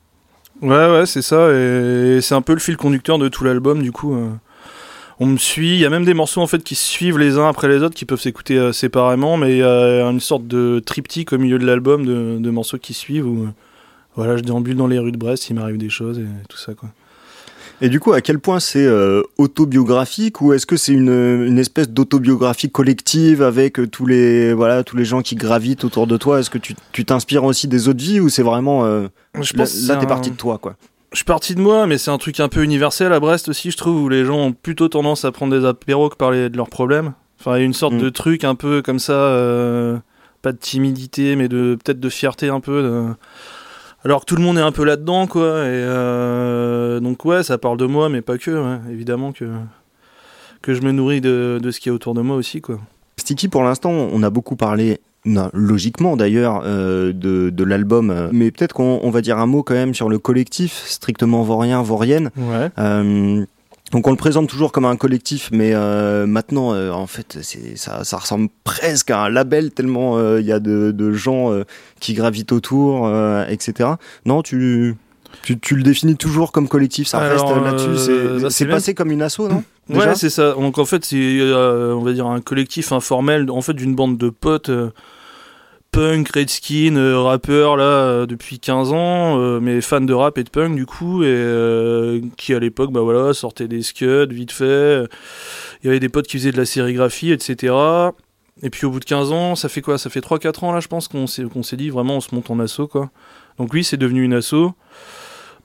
Ouais, 0.60 0.90
ouais, 0.90 1.06
c'est 1.06 1.22
ça. 1.22 1.52
Et 1.52 2.18
c'est 2.20 2.34
un 2.34 2.42
peu 2.42 2.52
le 2.52 2.58
fil 2.58 2.76
conducteur 2.76 3.18
de 3.18 3.28
tout 3.28 3.44
l'album, 3.44 3.80
du 3.80 3.92
coup. 3.92 4.16
on 5.20 5.26
me 5.26 5.37
suit. 5.37 5.75
Il 5.75 5.78
y 5.78 5.87
a 5.87 5.90
même 5.90 6.04
des 6.04 6.14
morceaux 6.14 6.40
en 6.40 6.49
fait 6.49 6.64
qui 6.64 6.75
suivent 6.75 7.16
les 7.16 7.38
uns 7.38 7.49
après 7.49 7.68
les 7.68 7.84
autres, 7.84 7.94
qui 7.94 8.06
peuvent 8.06 8.20
s'écouter 8.20 8.72
séparément, 8.72 9.37
mais 9.37 9.52
il 9.52 9.58
y 9.58 9.62
a 9.62 10.02
une 10.10 10.20
sorte 10.20 10.49
de 10.49 10.82
triptyque 10.84 11.32
au 11.32 11.38
milieu 11.38 11.60
de 11.60 11.64
l'album 11.64 12.04
de, 12.04 12.38
de, 12.40 12.50
morceaux 12.50 12.78
qui 12.78 12.92
suivent 12.92 13.26
où 13.26 13.46
voilà, 14.16 14.37
je 14.37 14.42
déambule 14.42 14.76
dans 14.76 14.88
les 14.88 14.99
rues 14.99 15.12
de 15.12 15.16
Brest, 15.16 15.49
il 15.49 15.54
m'arrive 15.54 15.78
des 15.78 15.90
choses 15.90 16.18
et 16.18 16.26
tout 16.49 16.58
ça, 16.58 16.75
quoi. 16.75 16.90
Et 17.82 17.88
du 17.88 17.99
coup, 17.99 18.12
à 18.12 18.20
quel 18.20 18.38
point 18.38 18.60
c'est 18.60 18.84
euh, 18.84 19.22
autobiographique 19.38 20.40
ou 20.42 20.52
est-ce 20.52 20.66
que 20.66 20.76
c'est 20.76 20.92
une, 20.92 21.08
une, 21.08 21.58
espèce 21.58 21.88
d'autobiographie 21.88 22.70
collective 22.70 23.42
avec 23.42 23.80
euh, 23.80 23.87
tous 23.87 24.04
les 24.04 24.52
voilà 24.52 24.84
tous 24.84 24.96
les 24.96 25.06
gens 25.06 25.22
qui 25.22 25.34
gravitent 25.34 25.84
autour 25.84 26.06
de 26.06 26.16
toi? 26.16 26.40
Est-ce 26.40 26.50
que 26.50 26.58
tu 26.58 27.04
t'inspires 27.04 27.44
aussi 27.44 27.68
des 27.68 27.88
autres 27.88 28.02
vies 28.02 28.20
ou 28.20 28.28
c'est 28.28 28.42
vraiment 28.42 28.84
euh, 28.84 29.08
je 29.40 29.54
pense 29.54 29.88
là, 29.88 29.96
t'es 29.96 30.06
parti 30.06 30.30
de 30.30 30.37
toi 30.37 30.58
quoi? 30.58 30.76
Je 31.12 31.16
suis 31.16 31.25
parti 31.25 31.56
de 31.56 31.60
moi, 31.60 31.88
mais 31.88 31.99
c'est 31.99 32.10
un 32.12 32.18
truc 32.18 32.38
un 32.38 32.49
peu 32.49 32.62
universel 32.62 33.12
à 33.12 33.18
Brest 33.18 33.49
aussi, 33.49 33.72
je 33.72 33.76
trouve, 33.76 34.00
où 34.00 34.08
les 34.08 34.25
gens 34.25 34.38
ont 34.38 34.52
plutôt 34.52 34.88
tendance 34.88 35.25
à 35.25 35.32
prendre 35.32 35.58
des 35.58 35.66
apéros 35.66 36.08
que 36.08 36.14
parler 36.14 36.49
de 36.49 36.56
leurs 36.56 36.68
problèmes. 36.68 37.14
Enfin, 37.40 37.56
il 37.56 37.60
y 37.60 37.62
a 37.62 37.66
une 37.66 37.75
sorte 37.75 37.94
mm. 37.94 38.00
de 38.00 38.08
truc 38.10 38.44
un 38.44 38.54
peu 38.54 38.80
comme 38.80 39.00
ça, 39.00 39.14
euh, 39.14 39.99
pas 40.40 40.52
de 40.52 40.58
timidité, 40.58 41.34
mais 41.34 41.49
de 41.49 41.76
peut-être 41.82 41.99
de 41.99 42.08
fierté 42.08 42.49
un 42.49 42.60
peu. 42.60 42.82
De 42.82 43.06
alors 44.04 44.21
que 44.21 44.26
tout 44.26 44.37
le 44.37 44.42
monde 44.42 44.58
est 44.58 44.63
un 44.63 44.73
peu 44.73 44.84
là-dedans, 44.84 45.26
quoi. 45.26 45.65
Et 45.65 45.69
euh, 45.69 47.00
donc 47.00 47.25
ouais, 47.25 47.43
ça 47.43 47.58
parle 47.58 47.76
de 47.76 47.86
moi, 47.86 48.08
mais 48.08 48.21
pas 48.23 48.39
que. 48.39 48.78
évidemment 48.91 49.32
que 49.32 49.47
que 50.63 50.75
je 50.75 50.82
me 50.82 50.93
nourris 50.93 51.23
de, 51.23 51.58
de 51.63 51.71
ce 51.71 51.80
qui 51.80 51.89
est 51.89 51.93
autour 51.93 52.13
de 52.15 52.21
moi 52.21 52.36
aussi, 52.36 52.60
quoi. 52.60 52.78
Sticky, 53.17 53.49
pour 53.49 53.63
l'instant, 53.63 53.91
on 53.91 54.23
a 54.23 54.30
beaucoup 54.30 54.56
parlé 54.56 55.00
logiquement 55.52 56.17
d'ailleurs 56.17 56.63
euh, 56.65 57.13
de, 57.13 57.50
de 57.50 57.65
l'album 57.65 58.30
mais 58.32 58.50
peut-être 58.50 58.73
qu'on 58.73 59.10
va 59.10 59.21
dire 59.21 59.39
un 59.39 59.45
mot 59.45 59.63
quand 59.63 59.75
même 59.75 59.93
sur 59.93 60.08
le 60.08 60.19
collectif 60.19 60.82
strictement 60.86 61.43
vaurien 61.43 61.82
vaurienne 61.82 62.30
ouais. 62.39 62.71
euh, 62.78 63.45
donc 63.91 64.07
on 64.07 64.11
le 64.11 64.17
présente 64.17 64.49
toujours 64.49 64.71
comme 64.71 64.85
un 64.85 64.97
collectif, 64.97 65.50
mais 65.53 65.73
euh, 65.75 66.26
maintenant, 66.26 66.73
euh, 66.75 66.93
en 66.93 67.09
fait, 67.09 67.39
c'est 67.43 67.76
ça, 67.76 68.05
ça 68.05 68.19
ressemble 68.19 68.49
presque 68.63 69.11
à 69.11 69.23
un 69.23 69.29
label 69.29 69.73
tellement 69.73 70.17
euh, 70.17 70.41
il 70.41 70.47
y 70.47 70.53
a 70.53 70.61
de, 70.61 70.93
de 70.93 71.13
gens 71.13 71.53
euh, 71.53 71.65
qui 71.99 72.15
gravitent 72.15 72.53
autour, 72.53 73.11
etc. 73.49 73.91
Non, 74.26 74.43
tu, 74.43 74.95
tu, 75.43 75.59
tu 75.59 75.75
le 75.75 75.83
définis 75.83 76.17
toujours 76.17 76.53
comme 76.53 76.69
collectif, 76.69 77.09
ça 77.09 77.19
reste 77.19 77.45
là-dessus. 77.45 78.50
C'est 78.50 78.67
passé 78.67 78.95
comme 78.95 79.11
une 79.11 79.23
asso, 79.23 79.41
non 79.41 79.65
Ouais, 79.91 80.15
c'est 80.15 80.31
ça. 80.31 80.53
Donc 80.53 80.79
en 80.79 80.85
fait, 80.85 81.05
c'est 81.05 81.41
on 81.43 82.00
va 82.00 82.13
dire 82.13 82.26
un 82.26 82.41
collectif 82.41 82.93
informel, 82.93 83.50
en 83.50 83.61
fait, 83.61 83.75
d'une 83.75 83.97
bande 83.97 84.17
de 84.17 84.31
potes 84.31 84.71
punk, 85.91 86.29
redskin, 86.31 86.97
euh, 86.97 87.21
rappeur 87.21 87.76
là 87.76 87.85
euh, 87.85 88.26
depuis 88.26 88.59
15 88.59 88.93
ans, 88.93 89.39
euh, 89.41 89.61
mais 89.61 89.81
fan 89.81 90.07
de 90.07 90.13
rap 90.13 90.39
et 90.39 90.45
de 90.45 90.50
punk 90.50 90.75
du 90.76 90.87
coup, 90.87 91.23
et 91.25 92.23
qui 92.37 92.55
à 92.55 92.59
l'époque 92.59 92.93
bah 92.93 93.00
voilà 93.00 93.35
sortait 93.35 93.69
des 93.69 93.83
scuds 93.83 94.26
vite 94.31 94.53
fait. 94.53 95.05
Il 95.83 95.87
y 95.87 95.89
avait 95.89 96.00
des 96.00 96.09
potes 96.09 96.26
qui 96.26 96.39
faisaient 96.39 96.53
de 96.53 96.57
la 96.57 96.67
sérigraphie, 96.67 97.33
etc. 97.33 97.75
Et 98.63 98.71
puis 98.71 98.87
au 98.87 98.91
bout 98.91 99.00
de 99.00 99.05
15 99.05 99.33
ans, 99.33 99.55
ça 99.57 99.69
fait 99.69 99.81
quoi? 99.81 99.99
Ça 99.99 100.11
fait 100.11 100.21
3-4 100.21 100.65
ans 100.65 100.73
là 100.73 100.81
je 100.81 100.89
pense 100.89 101.09
qu'on 101.09 101.26
s'est 101.26 101.76
dit 101.76 101.91
vraiment 101.91 102.17
on 102.17 102.21
se 102.21 102.35
monte 102.35 102.50
en 102.50 102.61
asso 102.61 102.83
quoi. 102.91 103.11
Donc 103.59 103.73
oui 103.73 103.85
c'est 103.85 103.97
devenu 103.97 104.23
une 104.25 104.35
asso. 104.35 104.55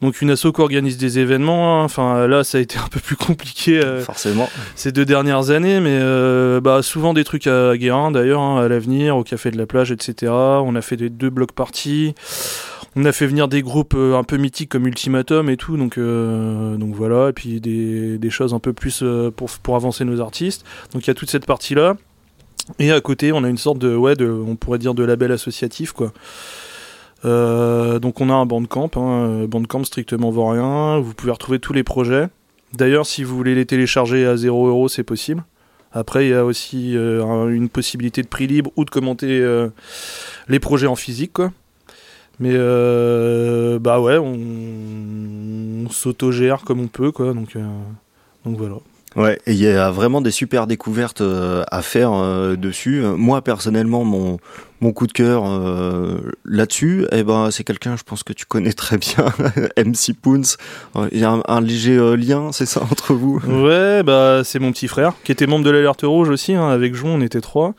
Donc 0.02 0.22
une 0.22 0.32
asso 0.32 0.52
qui 0.54 0.62
organise 0.62 0.98
des 0.98 1.20
événements. 1.20 1.82
Hein. 1.82 1.86
Enfin 1.86 2.28
là, 2.28 2.44
ça 2.44 2.58
a 2.58 2.62
été 2.62 2.78
un 2.78 2.88
peu 2.88 3.00
plus 3.00 3.16
compliqué. 3.16 3.80
Euh, 3.80 4.02
Forcément. 4.02 4.50
Ces 4.76 4.92
deux 4.92 5.06
dernières 5.06 5.50
années, 5.50 5.80
mais 5.80 5.98
euh, 6.02 6.60
bah, 6.62 6.82
souvent 6.82 7.14
des 7.14 7.24
trucs 7.24 7.48
à 7.48 7.78
Guérin 7.78 8.12
d'ailleurs, 8.12 8.42
hein, 8.42 8.64
à 8.64 8.68
l'avenir, 8.68 9.18
au 9.18 9.24
café 9.24 9.52
de 9.52 9.58
la 9.58 9.66
plage, 9.66 9.92
etc. 9.92 10.32
On 10.32 10.76
a 10.76 10.82
fait 10.82 10.98
des 10.98 11.10
deux 11.10 11.30
blocs 11.30 11.54
parties. 11.54 12.16
On 12.98 13.04
a 13.04 13.12
fait 13.12 13.28
venir 13.28 13.50
des 13.50 13.62
groupes 13.62 13.94
euh, 13.96 14.18
un 14.18 14.24
peu 14.24 14.38
mythiques 14.38 14.70
comme 14.70 14.88
Ultimatum 14.88 15.50
et 15.50 15.58
tout, 15.58 15.76
donc 15.76 16.00
donc 16.00 16.96
voilà. 16.96 17.30
Et 17.30 17.34
puis 17.34 17.60
des, 17.60 18.18
des 18.18 18.30
choses 18.30 18.54
un 18.54 18.60
peu 18.60 18.74
plus 18.74 19.04
pour 19.36 19.50
pour 19.50 19.76
avancer 19.76 20.06
nos 20.06 20.22
artistes. 20.22 20.66
Donc 20.94 21.06
il 21.06 21.08
y 21.08 21.12
a 21.12 21.14
toute 21.14 21.30
cette 21.30 21.46
partie 21.46 21.76
là. 21.76 21.96
Et 22.80 22.92
à 22.92 23.00
côté, 23.00 23.32
on 23.32 23.44
a 23.44 23.50
une 23.50 23.58
sorte 23.58 23.78
de 23.78 23.96
ouais, 23.96 24.16
de, 24.16 24.28
on 24.28 24.56
pourrait 24.56 24.80
dire 24.80 24.94
de 24.94 25.04
label 25.04 25.32
associatif 25.32 25.92
quoi. 25.92 26.12
Euh, 27.26 28.00
donc 28.00 28.22
on 28.22 28.30
a 28.30 28.34
un 28.34 28.46
bandcamp, 28.46 28.92
hein, 28.96 29.46
bandcamp 29.46 29.84
strictement 29.84 30.30
vaurien. 30.30 31.00
Vous 31.00 31.14
pouvez 31.14 31.32
retrouver 31.32 31.60
tous 31.60 31.74
les 31.74 31.84
projets. 31.84 32.28
D'ailleurs, 32.74 33.06
si 33.06 33.24
vous 33.24 33.36
voulez 33.36 33.56
les 33.56 33.66
télécharger 33.66 34.26
à 34.26 34.38
0 34.38 34.68
euros, 34.68 34.88
c'est 34.88 35.04
possible. 35.04 35.44
Après, 35.92 36.26
il 36.26 36.30
y 36.30 36.34
a 36.34 36.44
aussi 36.44 36.96
euh, 36.96 37.50
une 37.50 37.70
possibilité 37.70 38.22
de 38.22 38.28
prix 38.28 38.48
libre 38.48 38.72
ou 38.76 38.86
de 38.86 38.90
commenter 38.90 39.40
euh, 39.40 39.70
les 40.50 40.60
projets 40.60 40.88
en 40.88 40.96
physique, 40.96 41.34
quoi. 41.34 41.52
Mais 42.40 42.54
bah 43.80 44.02
ouais, 44.02 44.18
on, 44.18 45.90
s'autogère 45.90 46.64
comme 46.66 46.82
on 46.82 46.88
peut, 46.88 47.14
quoi. 47.14 47.34
Donc 47.34 47.56
voilà. 48.44 48.76
Ouais, 49.16 49.40
il 49.48 49.56
y 49.56 49.68
a 49.68 49.92
vraiment 49.92 50.20
des 50.20 50.32
super 50.32 50.68
découvertes 50.68 51.22
euh, 51.22 51.64
à 51.72 51.82
faire 51.82 52.12
euh, 52.14 52.56
dessus. 52.58 53.02
Moi 53.02 53.42
personnellement, 53.42 54.04
mon 54.04 54.40
mon 54.82 54.92
coup 54.92 55.08
de 55.08 55.14
cœur 55.14 55.44
euh, 55.48 56.18
là-dessus, 56.44 57.08
eh 57.14 57.24
ben 57.24 57.50
c'est 57.50 57.64
quelqu'un, 57.64 57.96
je 57.96 58.04
pense 58.04 58.24
que 58.24 58.34
tu 58.34 58.46
connais 58.46 58.74
très 58.74 58.98
bien, 58.98 59.34
MC 59.78 60.14
Poons. 60.22 60.58
Il 61.14 61.20
y 61.20 61.24
a 61.24 61.40
un, 61.48 61.62
léger 61.62 61.98
lien, 62.18 62.52
c'est 62.52 62.66
ça 62.66 62.82
entre 62.84 63.14
vous? 63.14 63.40
Ouais, 63.48 64.04
bah 64.04 64.42
c'est 64.44 64.60
mon 64.60 64.74
petit 64.74 64.90
frère 64.90 65.14
qui 65.24 65.32
était 65.32 65.48
membre 65.48 65.64
de 65.64 65.70
l'alerte 65.70 66.02
rouge 66.04 66.30
aussi. 66.30 66.54
Hein, 66.54 66.68
avec 66.68 66.94
Jon, 66.94 67.16
on 67.16 67.22
était 67.22 67.42
trois. 67.42 67.74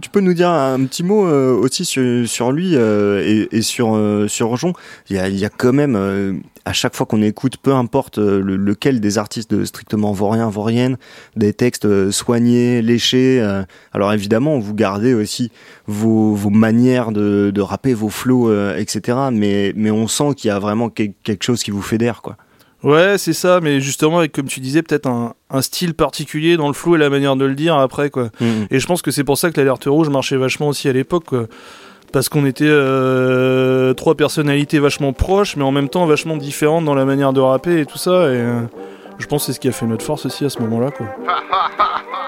Tu 0.00 0.10
peux 0.10 0.20
nous 0.20 0.34
dire 0.34 0.50
un 0.50 0.84
petit 0.84 1.02
mot 1.02 1.28
aussi 1.28 1.84
sur, 1.84 2.28
sur 2.28 2.52
lui 2.52 2.74
et, 2.76 3.48
et, 3.50 3.62
sur 3.62 3.98
sur 4.28 4.56
Jon. 4.56 4.72
Il 5.10 5.16
y 5.16 5.18
a, 5.18 5.28
il 5.28 5.36
y 5.36 5.44
a 5.44 5.48
quand 5.48 5.72
même 5.72 5.96
à 6.68 6.74
chaque 6.74 6.94
fois 6.94 7.06
qu'on 7.06 7.22
écoute, 7.22 7.56
peu 7.56 7.72
importe 7.72 8.18
euh, 8.18 8.42
lequel 8.42 9.00
des 9.00 9.16
artistes 9.16 9.50
de 9.50 9.64
strictement 9.64 10.12
vaurien, 10.12 10.50
vaurienne, 10.50 10.98
des 11.34 11.54
textes 11.54 11.86
euh, 11.86 12.10
soignés, 12.10 12.82
léchés. 12.82 13.40
Euh, 13.40 13.62
alors 13.94 14.12
évidemment, 14.12 14.58
vous 14.58 14.74
gardez 14.74 15.14
aussi 15.14 15.50
vos, 15.86 16.34
vos 16.34 16.50
manières 16.50 17.10
de, 17.10 17.50
de 17.54 17.60
rapper, 17.62 17.94
vos 17.94 18.10
flows, 18.10 18.52
etc. 18.74 19.16
Mais, 19.32 19.72
mais 19.76 19.90
on 19.90 20.08
sent 20.08 20.34
qu'il 20.36 20.48
y 20.48 20.50
a 20.50 20.58
vraiment 20.58 20.90
quelque 20.90 21.42
chose 21.42 21.62
qui 21.62 21.70
vous 21.70 21.80
fédère, 21.80 22.20
quoi. 22.20 22.36
Ouais, 22.82 23.18
c'est 23.18 23.32
ça, 23.32 23.60
mais 23.60 23.80
justement, 23.80 24.18
avec, 24.18 24.32
comme 24.32 24.46
tu 24.46 24.60
disais, 24.60 24.82
peut-être 24.82 25.08
un, 25.08 25.34
un, 25.50 25.62
style 25.62 25.94
particulier 25.94 26.56
dans 26.56 26.68
le 26.68 26.74
flow 26.74 26.94
et 26.94 26.98
la 26.98 27.10
manière 27.10 27.34
de 27.34 27.44
le 27.44 27.54
dire 27.54 27.76
après, 27.76 28.08
quoi. 28.10 28.30
Mmh. 28.40 28.46
Et 28.70 28.78
je 28.78 28.86
pense 28.86 29.02
que 29.02 29.10
c'est 29.10 29.24
pour 29.24 29.36
ça 29.36 29.50
que 29.50 29.58
l'alerte 29.58 29.84
rouge 29.86 30.08
marchait 30.08 30.36
vachement 30.36 30.68
aussi 30.68 30.88
à 30.88 30.92
l'époque, 30.92 31.24
quoi 31.24 31.46
parce 32.12 32.28
qu'on 32.28 32.46
était 32.46 32.64
euh, 32.66 33.94
trois 33.94 34.14
personnalités 34.14 34.78
vachement 34.78 35.12
proches, 35.12 35.56
mais 35.56 35.64
en 35.64 35.72
même 35.72 35.88
temps 35.88 36.06
vachement 36.06 36.36
différentes 36.36 36.84
dans 36.84 36.94
la 36.94 37.04
manière 37.04 37.32
de 37.32 37.40
rapper 37.40 37.80
et 37.80 37.86
tout 37.86 37.98
ça. 37.98 38.10
Et 38.32 38.40
euh, 38.40 38.60
je 39.18 39.26
pense 39.26 39.42
que 39.42 39.46
c'est 39.46 39.52
ce 39.54 39.60
qui 39.60 39.68
a 39.68 39.72
fait 39.72 39.86
notre 39.86 40.04
force 40.04 40.26
aussi 40.26 40.44
à 40.44 40.50
ce 40.50 40.60
moment-là. 40.60 40.90
Quoi. 40.90 41.06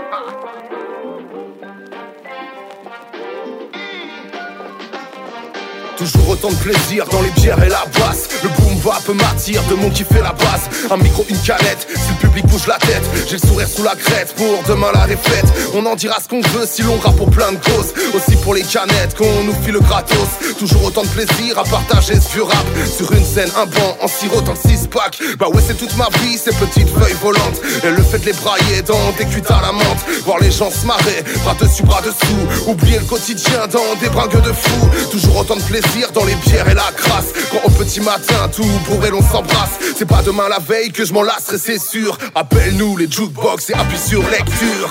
Toujours 6.00 6.30
autant 6.30 6.48
de 6.48 6.54
plaisir 6.54 7.04
dans 7.10 7.20
les 7.20 7.28
bières 7.28 7.62
et 7.62 7.68
la 7.68 7.84
basse. 7.98 8.26
Le 8.42 8.48
boom 8.48 8.78
bap 8.78 9.06
m'attire 9.08 9.62
de 9.64 9.74
mon 9.74 9.90
qui 9.90 10.02
fait 10.02 10.22
la 10.22 10.32
base. 10.32 10.70
Un 10.90 10.96
micro, 10.96 11.26
une 11.28 11.36
canette, 11.36 11.86
si 11.94 12.12
le 12.12 12.16
public 12.26 12.46
bouge 12.46 12.66
la 12.66 12.78
tête, 12.78 13.02
j'ai 13.28 13.36
le 13.36 13.46
sourire 13.46 13.68
sous 13.68 13.82
la 13.82 13.94
crête 13.94 14.34
pour 14.34 14.62
demain 14.66 14.92
la 14.94 15.06
défaite. 15.06 15.44
On 15.74 15.84
en 15.84 15.96
dira 15.96 16.16
ce 16.18 16.26
qu'on 16.26 16.40
veut 16.40 16.64
si 16.64 16.80
l'on 16.84 16.96
rappe 16.96 17.16
pour 17.16 17.28
plein 17.28 17.52
de 17.52 17.58
causes. 17.58 17.92
Aussi 18.14 18.34
pour 18.36 18.54
les 18.54 18.62
canettes 18.62 19.14
qu'on 19.14 19.44
nous 19.44 19.52
file 19.62 19.74
le 19.74 19.80
gratos. 19.80 20.16
Toujours 20.58 20.84
autant 20.84 21.02
de 21.02 21.08
plaisir 21.08 21.58
à 21.58 21.64
partager 21.64 22.18
ce 22.18 22.32
vieux 22.32 22.44
rap. 22.44 22.64
Sur 22.96 23.12
une 23.12 23.24
scène, 23.24 23.50
un 23.58 23.66
banc, 23.66 23.98
en 24.00 24.08
sirotant 24.08 24.54
le 24.64 24.70
6 24.70 24.86
pack. 24.86 25.20
Bah 25.38 25.48
ouais, 25.52 25.62
c'est 25.66 25.76
toute 25.76 25.94
ma 25.98 26.08
vie, 26.20 26.38
ces 26.38 26.54
petites 26.54 26.88
feuilles 26.88 27.16
volantes. 27.20 27.60
Et 27.84 27.90
le 27.90 28.02
fait 28.02 28.20
de 28.20 28.24
les 28.24 28.32
brailler 28.32 28.80
dans 28.86 29.12
des 29.18 29.26
cuites 29.26 29.50
à 29.50 29.60
la 29.60 29.72
menthe. 29.72 30.00
Voir 30.24 30.38
les 30.38 30.50
gens 30.50 30.70
se 30.70 30.86
marrer, 30.86 31.22
bras 31.44 31.56
dessus, 31.60 31.82
bras 31.82 32.00
dessous. 32.00 32.70
Oublier 32.70 33.00
le 33.00 33.04
quotidien 33.04 33.66
dans 33.70 34.00
des 34.00 34.08
bringues 34.08 34.40
de 34.40 34.52
fou. 34.52 34.88
Toujours 35.10 35.36
autant 35.36 35.56
de 35.56 35.62
plaisir 35.62 35.89
dans 36.14 36.24
les 36.24 36.34
bières 36.36 36.68
et 36.68 36.74
la 36.74 36.90
crasse. 36.96 37.32
Quand 37.50 37.60
au 37.64 37.70
petit 37.70 38.00
matin, 38.00 38.48
tout 38.54 38.64
bourré, 38.88 39.10
l'on 39.10 39.22
s'embrasse. 39.22 39.78
C'est 39.96 40.06
pas 40.06 40.22
demain 40.22 40.48
la 40.48 40.58
veille 40.58 40.90
que 40.90 41.04
je 41.04 41.12
m'en 41.12 41.22
lasserai, 41.22 41.58
c'est 41.58 41.78
sûr. 41.78 42.16
Appelle-nous 42.34 42.96
les 42.96 43.10
jukebox 43.10 43.70
et 43.70 43.74
appuie 43.74 43.98
sur 43.98 44.22
lecture. 44.30 44.90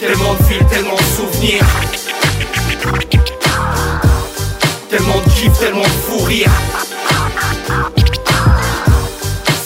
Tellement 0.00 0.34
de 0.34 0.44
fils, 0.44 0.66
tellement 0.70 0.94
de 0.94 1.16
souvenirs. 1.16 1.64
Tellement 4.88 5.18
de 5.18 5.30
kiff, 5.30 5.58
tellement 5.58 5.82
de 5.82 5.86
fou 5.86 6.24
rire. 6.24 6.50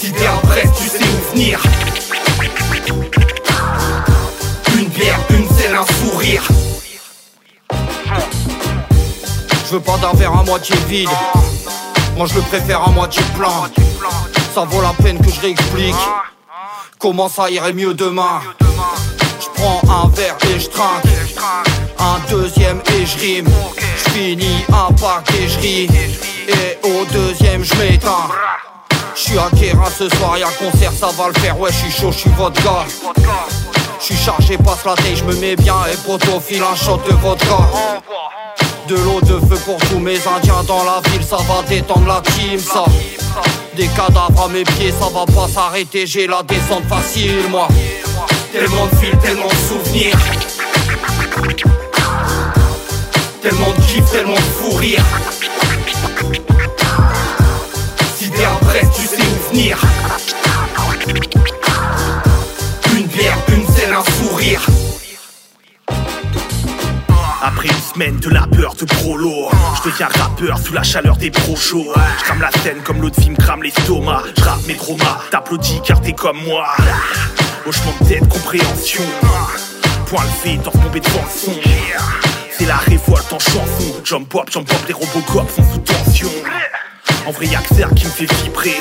Si 0.01 0.13
t'es 0.13 0.27
un 0.27 0.47
presse, 0.49 0.71
tu 0.79 0.89
sais 0.89 1.05
où 1.05 1.35
venir. 1.35 1.61
Je 9.69 9.75
veux 9.75 9.81
pas 9.81 9.99
d'un 9.99 10.15
verre 10.15 10.33
à 10.33 10.43
moitié 10.45 10.75
vide. 10.89 11.11
Moi 12.17 12.27
je 12.27 12.37
le 12.37 12.41
préfère 12.41 12.83
à 12.85 12.91
moitié 12.91 13.23
plein. 13.37 13.69
Ça 14.55 14.65
vaut 14.65 14.81
la 14.81 14.95
peine 14.95 15.19
que 15.21 15.31
je 15.31 15.39
réexplique. 15.43 15.95
Comment 16.99 17.29
ça 17.29 17.51
irait 17.51 17.75
mieux 17.75 17.93
demain 17.93 18.41
Je 18.61 19.47
prends 19.61 19.83
un 19.93 20.09
verre 20.09 20.39
et 20.49 20.59
je 20.59 20.71
trinque. 20.71 21.05
Un 21.99 22.19
deuxième 22.31 22.81
et 22.95 23.05
je 23.05 23.19
rime. 23.19 23.49
Je 23.99 24.11
finis 24.11 24.65
un 24.71 24.91
pack 24.95 25.31
et 25.35 25.47
je 25.47 25.59
ris. 25.59 25.89
Et 26.49 26.79
au 26.85 27.05
deuxième 27.13 27.63
je 27.63 27.75
m'éteins. 27.75 28.31
Je 29.15 29.21
suis 29.21 29.39
à 29.39 29.51
Guérin 29.53 29.91
ce 29.91 30.09
soir, 30.17 30.39
y'a 30.39 30.47
concert, 30.47 30.93
ça 30.93 31.09
va 31.09 31.29
le 31.29 31.35
faire. 31.41 31.61
Ouais, 31.61 31.71
je 31.73 31.77
suis 31.77 31.91
chaud, 31.91 32.11
je 32.11 32.19
suis 32.21 32.31
gars. 32.31 32.87
Je 34.01 34.05
suis 34.05 34.17
chargé, 34.17 34.57
passe 34.57 34.87
la 34.87 34.95
tête, 34.95 35.17
je 35.17 35.25
me 35.25 35.35
mets 35.35 35.57
bien. 35.57 35.77
Et 35.93 35.97
poteau 36.07 36.41
file 36.41 36.63
un 36.63 36.75
shot 36.75 37.03
de 37.07 37.13
vodka. 37.17 37.59
De 38.89 38.95
l'eau 38.95 39.21
de 39.21 39.39
feu 39.47 39.61
pour 39.67 39.77
tous 39.91 39.99
mes 39.99 40.17
indiens 40.27 40.63
dans 40.67 40.83
la 40.83 41.03
ville, 41.11 41.23
ça 41.23 41.37
va 41.37 41.63
détendre 41.69 42.07
la 42.07 42.23
team, 42.23 42.59
ça. 42.59 42.87
Des 43.77 43.87
cadavres 43.89 44.45
à 44.45 44.49
mes 44.49 44.65
pieds, 44.65 44.95
ça 44.99 45.09
va 45.13 45.27
pas 45.27 45.47
s'arrêter, 45.47 46.07
j'ai 46.07 46.27
la 46.27 46.43
descente 46.43 46.85
facile, 46.89 47.51
moi. 47.51 47.69
Tellement 48.51 48.87
de 48.87 48.97
fils, 48.97 49.15
tellement 49.23 49.49
de 49.49 49.69
souvenirs. 49.69 50.17
Tellement 53.43 53.73
de 53.77 53.83
kiff, 53.83 54.11
tellement 54.11 54.35
de 54.37 54.41
fou 54.41 54.71
rire. 54.79 55.05
Si 58.17 58.31
t'es 58.31 58.45
un 58.47 58.67
presse, 58.67 58.89
tu 58.97 59.07
sais 59.07 59.21
où 59.21 59.53
venir. 59.53 59.79
Semaine 67.99 68.21
de 68.21 68.31
labeur 68.31 68.77
de 68.77 68.85
prolo 68.85 69.49
Je 69.77 69.91
deviens 69.91 70.07
rappeur 70.07 70.57
sous 70.59 70.73
la 70.73 70.85
chaleur 70.85 71.17
des 71.17 71.33
chauds. 71.57 71.93
Je 72.19 72.25
crame 72.27 72.41
la 72.41 72.51
scène 72.63 72.79
comme 72.85 73.01
l'autre 73.01 73.21
film 73.21 73.37
crame 73.37 73.65
l'estomac. 73.65 74.23
Je 74.37 74.45
rappe 74.45 74.65
mes 74.69 74.77
traumas, 74.77 75.19
t'applaudis 75.33 75.81
car 75.85 76.01
t'es 76.01 76.13
comme 76.13 76.41
moi. 76.45 76.65
Hochement 77.67 77.93
de 78.01 78.07
tête, 78.07 78.29
compréhension. 78.29 79.03
Point 80.07 80.23
levé, 80.45 80.59
torse 80.59 80.77
tombé 80.77 81.01
devant 81.01 81.25
le 81.25 81.41
son 81.41 81.61
C'est 82.57 82.67
la 82.67 82.77
révolte 82.77 83.33
en 83.33 83.41
chanson. 83.41 84.01
Jump 84.05 84.29
pop, 84.29 84.49
jump 84.49 84.69
pop, 84.69 84.79
les 84.87 84.95
robocops 84.95 85.57
sont 85.57 85.65
sous 85.73 85.79
tension. 85.81 86.31
En 87.27 87.33
vrai 87.33 87.47
y'a 87.47 87.59
que 87.59 87.95
qui 87.97 88.05
me 88.05 88.11
fait 88.11 88.33
vibrer. 88.45 88.77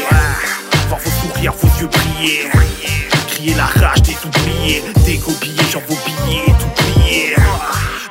Voir 0.89 0.99
vos 0.99 1.27
sourires, 1.27 1.53
vos 1.53 1.82
yeux 1.82 1.88
briller. 1.88 2.49
Crier 3.30 3.56
la 3.56 3.65
rage 3.65 4.03
des 4.03 4.17
oubliés. 4.23 4.84
Dégoupiller, 5.08 5.63
j'en 5.71 5.82
vos 5.88 5.97
billets, 6.06 6.45
tout 6.45 6.84
plier 6.84 7.26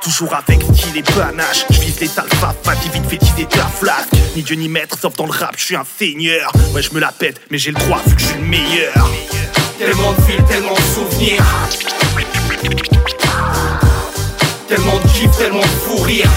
Toujours 0.06 0.34
avec 0.34 0.62
style 0.62 0.98
et 0.98 1.02
panache. 1.02 1.66
Je 1.68 1.80
vise 1.80 1.98
les 1.98 2.16
alphas, 2.16 2.54
pas 2.62 2.74
vite 2.74 3.08
teaser 3.08 3.44
ta 3.46 3.66
flasque. 3.66 4.12
Ni 4.36 4.42
Dieu 4.44 4.54
ni 4.54 4.68
maître, 4.68 4.96
sauf 4.96 5.16
dans 5.16 5.26
le 5.26 5.32
rap, 5.32 5.54
je 5.56 5.64
suis 5.64 5.74
un 5.74 5.82
seigneur. 5.98 6.52
Ouais 6.72 6.80
je 6.80 6.94
me 6.94 7.00
la 7.00 7.10
pète, 7.10 7.40
mais 7.50 7.58
j'ai 7.58 7.72
le 7.72 7.80
droit 7.80 8.00
vu 8.06 8.14
que 8.14 8.20
je 8.20 8.26
suis 8.26 8.38
le 8.38 8.44
meilleur. 8.46 9.10
Tellement 9.80 10.12
de 10.12 10.22
fils, 10.22 10.46
tellement 10.48 10.74
de 10.74 10.80
souvenirs. 10.94 11.44
Tellement 14.68 14.98
de 15.00 15.08
kiff, 15.08 15.36
tellement 15.36 15.58
de 15.58 15.66
fou 15.66 15.96
rire 16.04 16.30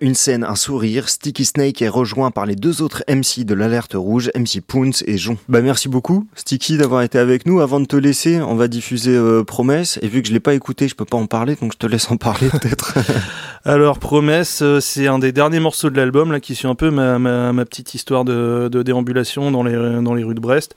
Une 0.00 0.14
scène, 0.14 0.44
un 0.44 0.54
sourire. 0.54 1.08
Sticky 1.08 1.44
Snake 1.44 1.82
est 1.82 1.88
rejoint 1.88 2.30
par 2.30 2.46
les 2.46 2.54
deux 2.54 2.82
autres 2.82 3.02
MC 3.08 3.44
de 3.44 3.54
l'Alerte 3.54 3.94
Rouge, 3.94 4.30
MC 4.36 4.60
Pounce 4.60 5.02
et 5.06 5.18
Jon. 5.18 5.36
Bah 5.48 5.60
merci 5.60 5.88
beaucoup, 5.88 6.26
Sticky, 6.34 6.76
d'avoir 6.76 7.02
été 7.02 7.18
avec 7.18 7.46
nous. 7.46 7.60
Avant 7.60 7.80
de 7.80 7.86
te 7.86 7.96
laisser, 7.96 8.40
on 8.40 8.54
va 8.54 8.68
diffuser 8.68 9.14
euh, 9.16 9.42
Promesse. 9.42 9.98
Et 10.02 10.08
vu 10.08 10.22
que 10.22 10.28
je 10.28 10.32
l'ai 10.32 10.40
pas 10.40 10.54
écouté, 10.54 10.88
je 10.88 10.94
peux 10.94 11.04
pas 11.04 11.16
en 11.16 11.26
parler, 11.26 11.56
donc 11.56 11.72
je 11.72 11.78
te 11.78 11.86
laisse 11.86 12.10
en 12.10 12.16
parler 12.16 12.48
peut-être. 12.52 12.94
Alors 13.64 13.98
Promesse, 13.98 14.62
euh, 14.62 14.80
c'est 14.80 15.08
un 15.08 15.18
des 15.18 15.32
derniers 15.32 15.60
morceaux 15.60 15.90
de 15.90 15.96
l'album 15.96 16.32
là 16.32 16.40
qui 16.40 16.54
suit 16.54 16.68
un 16.68 16.74
peu 16.74 16.90
ma, 16.90 17.18
ma, 17.18 17.52
ma 17.52 17.64
petite 17.64 17.94
histoire 17.94 18.24
de, 18.24 18.68
de, 18.70 18.82
déambulation 18.82 19.50
dans 19.50 19.62
les 19.62 20.02
dans 20.02 20.14
les 20.14 20.22
rues 20.22 20.34
de 20.34 20.40
Brest. 20.40 20.74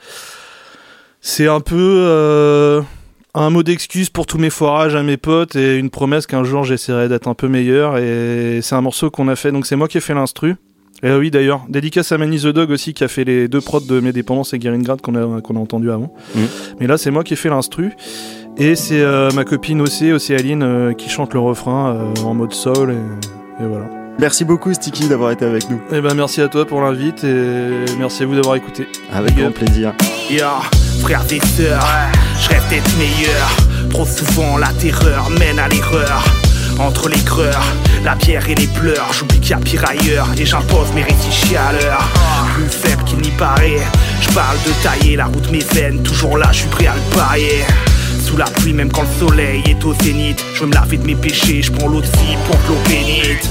C'est 1.21 1.47
un 1.47 1.59
peu 1.59 1.75
euh, 1.75 2.81
un 3.35 3.49
mot 3.49 3.63
d'excuse 3.63 4.09
pour 4.09 4.25
tous 4.25 4.37
mes 4.37 4.49
forages 4.49 4.95
à 4.95 5.03
mes 5.03 5.17
potes 5.17 5.55
et 5.55 5.77
une 5.77 5.89
promesse 5.89 6.25
qu'un 6.25 6.43
jour 6.43 6.63
j'essaierai 6.63 7.09
d'être 7.09 7.27
un 7.27 7.33
peu 7.33 7.47
meilleur. 7.47 7.97
Et 7.97 8.59
c'est 8.61 8.75
un 8.75 8.81
morceau 8.81 9.11
qu'on 9.11 9.27
a 9.27 9.35
fait, 9.35 9.51
donc 9.51 9.65
c'est 9.65 9.75
moi 9.75 9.87
qui 9.87 9.97
ai 9.97 10.01
fait 10.01 10.13
l'instru. 10.13 10.55
Et 11.03 11.11
oui, 11.13 11.29
d'ailleurs, 11.29 11.65
dédicace 11.67 12.11
à 12.13 12.17
Manny 12.17 12.39
the 12.39 12.47
Dog 12.47 12.71
aussi 12.71 12.93
qui 12.93 13.03
a 13.03 13.07
fait 13.09 13.25
les 13.25 13.47
deux 13.47 13.59
prods 13.59 13.81
de 13.81 13.99
Mes 13.99 14.13
Dépendances 14.13 14.53
et 14.53 14.59
Grad 14.59 15.01
qu'on 15.01 15.15
a, 15.15 15.41
qu'on 15.41 15.57
a 15.57 15.59
entendu 15.59 15.91
avant. 15.91 16.13
Mmh. 16.33 16.39
Mais 16.79 16.87
là, 16.87 16.97
c'est 16.97 17.11
moi 17.11 17.23
qui 17.23 17.33
ai 17.33 17.35
fait 17.35 17.49
l'instru. 17.49 17.91
Et 18.57 18.75
c'est 18.75 19.01
euh, 19.01 19.29
ma 19.35 19.43
copine 19.43 19.81
aussi, 19.81 20.13
Océaline, 20.13 20.63
euh, 20.63 20.93
qui 20.93 21.09
chante 21.09 21.33
le 21.33 21.41
refrain 21.41 21.93
euh, 21.95 22.23
en 22.23 22.33
mode 22.33 22.53
soul. 22.53 22.91
Et, 22.91 23.63
et 23.63 23.67
voilà. 23.67 23.89
Merci 24.17 24.45
beaucoup, 24.45 24.73
Sticky, 24.73 25.08
d'avoir 25.08 25.32
été 25.32 25.45
avec 25.45 25.69
nous. 25.69 25.82
Et 25.91 25.99
ben, 25.99 26.13
merci 26.13 26.41
à 26.41 26.47
toi 26.47 26.65
pour 26.65 26.82
l'invite 26.82 27.23
et 27.23 27.86
merci 27.99 28.23
à 28.23 28.25
vous 28.25 28.36
d'avoir 28.36 28.56
écouté. 28.56 28.88
Avec 29.12 29.36
grand 29.36 29.51
plaisir. 29.51 29.93
Yeah, 30.30 30.62
frère 31.01 31.23
des 31.25 31.41
sœurs, 31.41 31.86
je 32.39 32.49
rêve 32.49 32.63
d'être 32.69 32.97
meilleur. 32.97 33.56
Trop 33.89 34.06
souvent, 34.06 34.58
la 34.58 34.69
terreur 34.69 35.30
mène 35.32 35.60
à 35.60 35.67
l'erreur. 35.67 36.23
Entre 36.80 37.10
les 37.10 37.19
creurs, 37.19 37.63
la 38.04 38.15
pierre 38.15 38.49
et 38.49 38.56
les 38.56 38.67
pleurs, 38.67 39.12
j'oublie 39.13 39.39
qu'il 39.39 39.51
y 39.51 39.54
a 39.54 39.58
pire 39.58 39.84
ailleurs 39.88 40.28
et 40.38 40.45
j'impose 40.45 40.91
mes 40.93 41.04
récits 41.04 41.56
à 41.56 41.73
l'heure. 41.73 42.10
Plus 42.54 42.69
faible 42.69 43.04
qu'il 43.04 43.19
n'y 43.19 43.32
paraît, 43.32 43.80
je 44.21 44.30
parle 44.34 44.58
de 44.65 44.71
tailler 44.84 45.15
la 45.15 45.25
route 45.25 45.51
mes 45.51 45.60
veines, 45.60 46.04
toujours 46.04 46.38
là, 46.38 46.47
je 46.51 46.60
suis 46.60 46.69
prêt 46.69 46.88
à 46.88 46.95
le 46.95 47.15
parier. 47.15 47.63
Sous 48.21 48.38
la 48.38 48.45
pluie, 48.45 48.73
même 48.73 48.91
quand 48.91 49.04
le 49.04 49.28
soleil 49.28 49.63
est 49.67 49.84
au 49.86 49.93
zénith, 49.93 50.43
je 50.54 50.62
veux 50.62 50.67
me 50.67 50.73
laver 50.73 50.97
de 50.97 51.06
mes 51.06 51.15
péchés, 51.15 51.62
je 51.62 51.71
prends 51.71 51.88
l'eau 51.88 52.01
de 52.01 52.06
fille 52.06 52.38
pour 52.45 52.58
l'eau 52.67 52.78
bénite. 52.89 53.49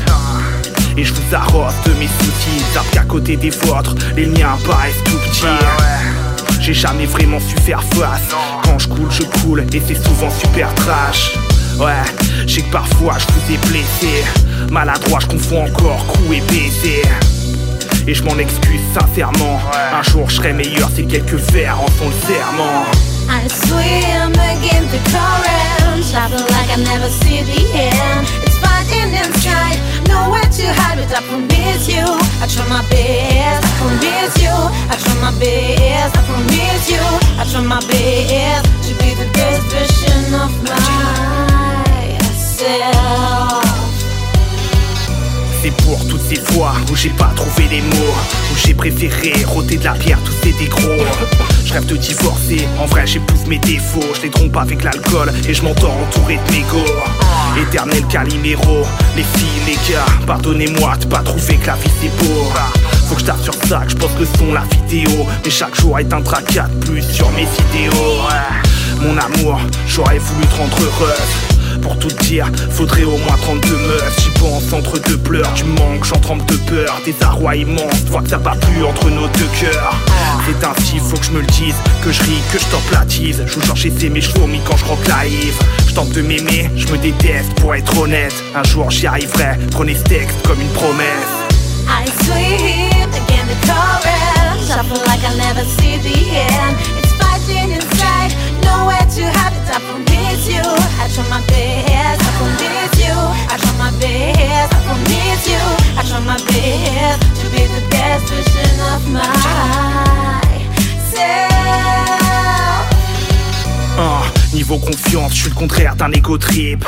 Et 0.96 1.04
je 1.04 1.12
vous 1.12 1.34
arrose 1.34 1.74
de 1.86 1.92
mes 1.94 2.06
soucis, 2.06 2.64
sauf 2.72 2.88
qu'à 2.92 3.02
côté 3.02 3.36
des 3.36 3.50
vôtres, 3.50 3.94
les 4.14 4.26
miens 4.26 4.56
paraissent 4.64 5.02
tout 5.04 5.18
petits. 5.18 6.60
J'ai 6.60 6.74
jamais 6.74 7.06
vraiment 7.06 7.40
su 7.40 7.56
faire 7.56 7.82
face. 7.82 8.34
Quand 8.62 8.78
je 8.78 8.88
coule, 8.88 9.10
je 9.10 9.22
coule, 9.40 9.60
et 9.72 9.82
c'est 9.86 10.02
souvent 10.02 10.30
super 10.30 10.72
trash. 10.76 11.32
Ouais, 11.78 11.92
je 12.46 12.54
sais 12.54 12.62
que 12.62 12.70
parfois 12.70 13.16
je 13.18 13.26
vous 13.26 13.54
ai 13.54 13.58
blessé. 13.68 14.24
Maladroit, 14.70 15.18
je 15.20 15.26
confonds 15.26 15.64
encore 15.64 16.06
coup 16.06 16.32
et 16.32 16.40
baiser. 16.42 17.02
Et 18.06 18.14
je 18.14 18.22
m'en 18.22 18.38
excuse 18.38 18.80
sincèrement. 18.98 19.60
Un 19.92 20.02
jour 20.02 20.30
je 20.30 20.36
serai 20.36 20.52
meilleur, 20.52 20.88
c'est 20.94 21.02
quelques 21.02 21.40
vers 21.52 21.80
en 21.80 21.86
font 21.86 22.08
le 22.08 22.34
serment. 22.34 22.84
I 23.28 23.48
swim 23.48 24.32
against 24.38 24.92
the 24.92 25.10
current. 25.10 26.04
I 26.14 26.28
feel 26.28 26.46
like 26.54 26.70
I 26.70 26.84
never 26.84 27.08
see 27.08 27.42
the 27.42 27.64
end. 27.76 28.43
C'est 45.62 45.70
pour 45.82 46.06
toutes 46.08 46.20
ces 46.20 46.36
fois 46.36 46.72
où 46.90 46.96
j'ai 46.96 47.08
pas 47.10 47.32
trouvé 47.34 47.68
les 47.70 47.80
mots, 47.80 48.14
où 48.52 48.56
j'ai 48.56 48.74
préféré 48.74 49.32
rôter 49.44 49.76
de 49.76 49.84
la 49.84 49.92
pierre 49.92 50.18
tous 50.24 50.34
ces 50.42 50.52
dégros. 50.52 51.04
Je 51.64 51.72
rêve 51.72 51.86
de 51.86 51.96
divorcer, 51.96 52.68
en 52.78 52.86
vrai 52.86 53.06
j'épouse 53.06 53.46
mes 53.46 53.58
défauts, 53.58 54.04
je 54.14 54.22
les 54.22 54.30
trompe 54.30 54.56
avec 54.56 54.84
l'alcool 54.84 55.32
et 55.48 55.54
je 55.54 55.62
m'endors 55.62 55.96
entouré 55.96 56.38
de 56.46 56.52
mégots. 56.52 57.23
Éternel 57.56 58.04
Calimero, 58.08 58.84
les 59.16 59.22
filles, 59.22 59.62
les 59.66 59.92
gars, 59.92 60.04
pardonnez-moi 60.26 60.96
de 60.96 61.06
pas 61.06 61.20
trouver 61.20 61.56
que 61.56 61.66
la 61.68 61.74
vie 61.74 61.90
c'est 62.00 62.16
beau. 62.16 62.52
Faut 63.08 63.14
que 63.14 63.20
je 63.20 63.42
sur 63.42 63.54
ça, 63.68 63.82
que 63.84 63.90
je 63.90 63.96
pense 63.96 64.18
le 64.18 64.26
son, 64.38 64.52
la 64.52 64.62
vidéo. 64.62 65.26
Mais 65.44 65.50
chaque 65.50 65.74
jour 65.76 65.98
est 65.98 66.12
un 66.12 66.20
tracat 66.20 66.68
de 66.68 66.84
plus 66.84 67.02
sur 67.02 67.30
mes. 67.30 67.42
Ouais. 67.44 69.00
Mon 69.00 69.16
amour, 69.16 69.60
j'aurais 69.86 70.18
voulu 70.18 70.46
te 70.46 70.54
rendre 70.56 70.76
heureuse. 70.82 71.53
Pour 71.84 71.98
tout 71.98 72.08
dire, 72.22 72.50
faudrait 72.70 73.04
au 73.04 73.18
moins 73.18 73.36
32 73.42 73.76
meufs. 73.76 74.20
J'y 74.22 74.30
pense 74.40 74.72
entre 74.72 74.98
deux 75.00 75.18
pleurs, 75.18 75.52
tu 75.54 75.64
manques, 75.64 76.04
j'en 76.04 76.18
trempe 76.18 76.44
de 76.46 76.56
peur. 76.56 76.98
Des 77.04 77.14
arrois 77.20 77.56
immenses, 77.56 78.04
vois 78.06 78.22
que 78.22 78.30
ça 78.30 78.38
va 78.38 78.52
plus 78.52 78.82
entre 78.82 79.10
nos 79.10 79.28
deux 79.28 79.50
cœurs. 79.60 79.94
C'est 80.46 80.66
ainsi, 80.66 80.98
faut 80.98 81.18
que 81.18 81.26
je 81.26 81.32
me 81.32 81.40
le 81.40 81.46
dise, 81.46 81.74
que 82.02 82.10
je 82.10 82.22
ris, 82.22 82.40
que 82.50 82.58
je 82.58 82.64
t'emplatise. 82.64 83.44
Je 83.46 83.60
vous 83.60 83.76
c'est 83.76 84.08
mes 84.08 84.22
chevaux, 84.22 84.46
mais 84.46 84.60
quand 84.64 84.78
je 84.78 84.84
croque 84.84 85.06
la 85.06 85.26
Yves. 85.26 85.58
Je 85.86 85.94
tente 85.94 86.08
de 86.08 86.22
m'aimer, 86.22 86.70
je 86.74 86.86
me 86.88 86.96
déteste 86.96 87.52
pour 87.56 87.74
être 87.74 87.98
honnête. 87.98 88.34
Un 88.54 88.64
jour 88.64 88.90
j'y 88.90 89.06
arriverai, 89.06 89.58
prenez 89.70 89.94
ce 89.94 90.04
texte 90.04 90.40
comme 90.46 90.60
une 90.62 90.72
promesse. 90.72 91.28
I 91.86 92.08
swim 92.24 93.12
again 93.12 93.46
the 93.46 93.66
chorus. 93.66 95.04
Like 95.06 95.20
I'll 95.22 95.36
never 95.36 95.64
see 95.76 95.98
the 95.98 96.16
end. 96.34 96.76
It's 96.98 97.12
inside, 97.60 98.30
to 99.16 99.22
hide 99.22 99.52
it. 99.52 99.70
I 99.70 100.13
promise 100.34 100.48
you, 100.48 100.62
I 100.98 101.08
try 101.14 101.28
my 101.28 101.40
best. 101.46 102.20
I 102.20 102.30
promise 102.38 102.98
you, 102.98 103.14
I 103.14 103.56
try 103.56 103.72
my 103.78 103.90
best. 104.00 104.74
I 104.74 104.78
promise 104.84 105.46
you, 105.48 105.62
I 105.96 106.02
try 106.02 106.20
my 106.20 106.36
best 106.36 107.22
to 107.40 107.46
be 107.50 107.66
the 107.66 107.80
best 107.90 108.28
version 108.28 108.80
of 108.92 109.02
myself. 109.12 109.54
Ah, 113.96 114.43
niveau 114.54 114.78
confiance, 114.78 115.34
je 115.34 115.40
suis 115.40 115.48
le 115.50 115.54
contraire 115.54 115.96
d'un 115.96 116.10
égo 116.12 116.38
trip. 116.38 116.84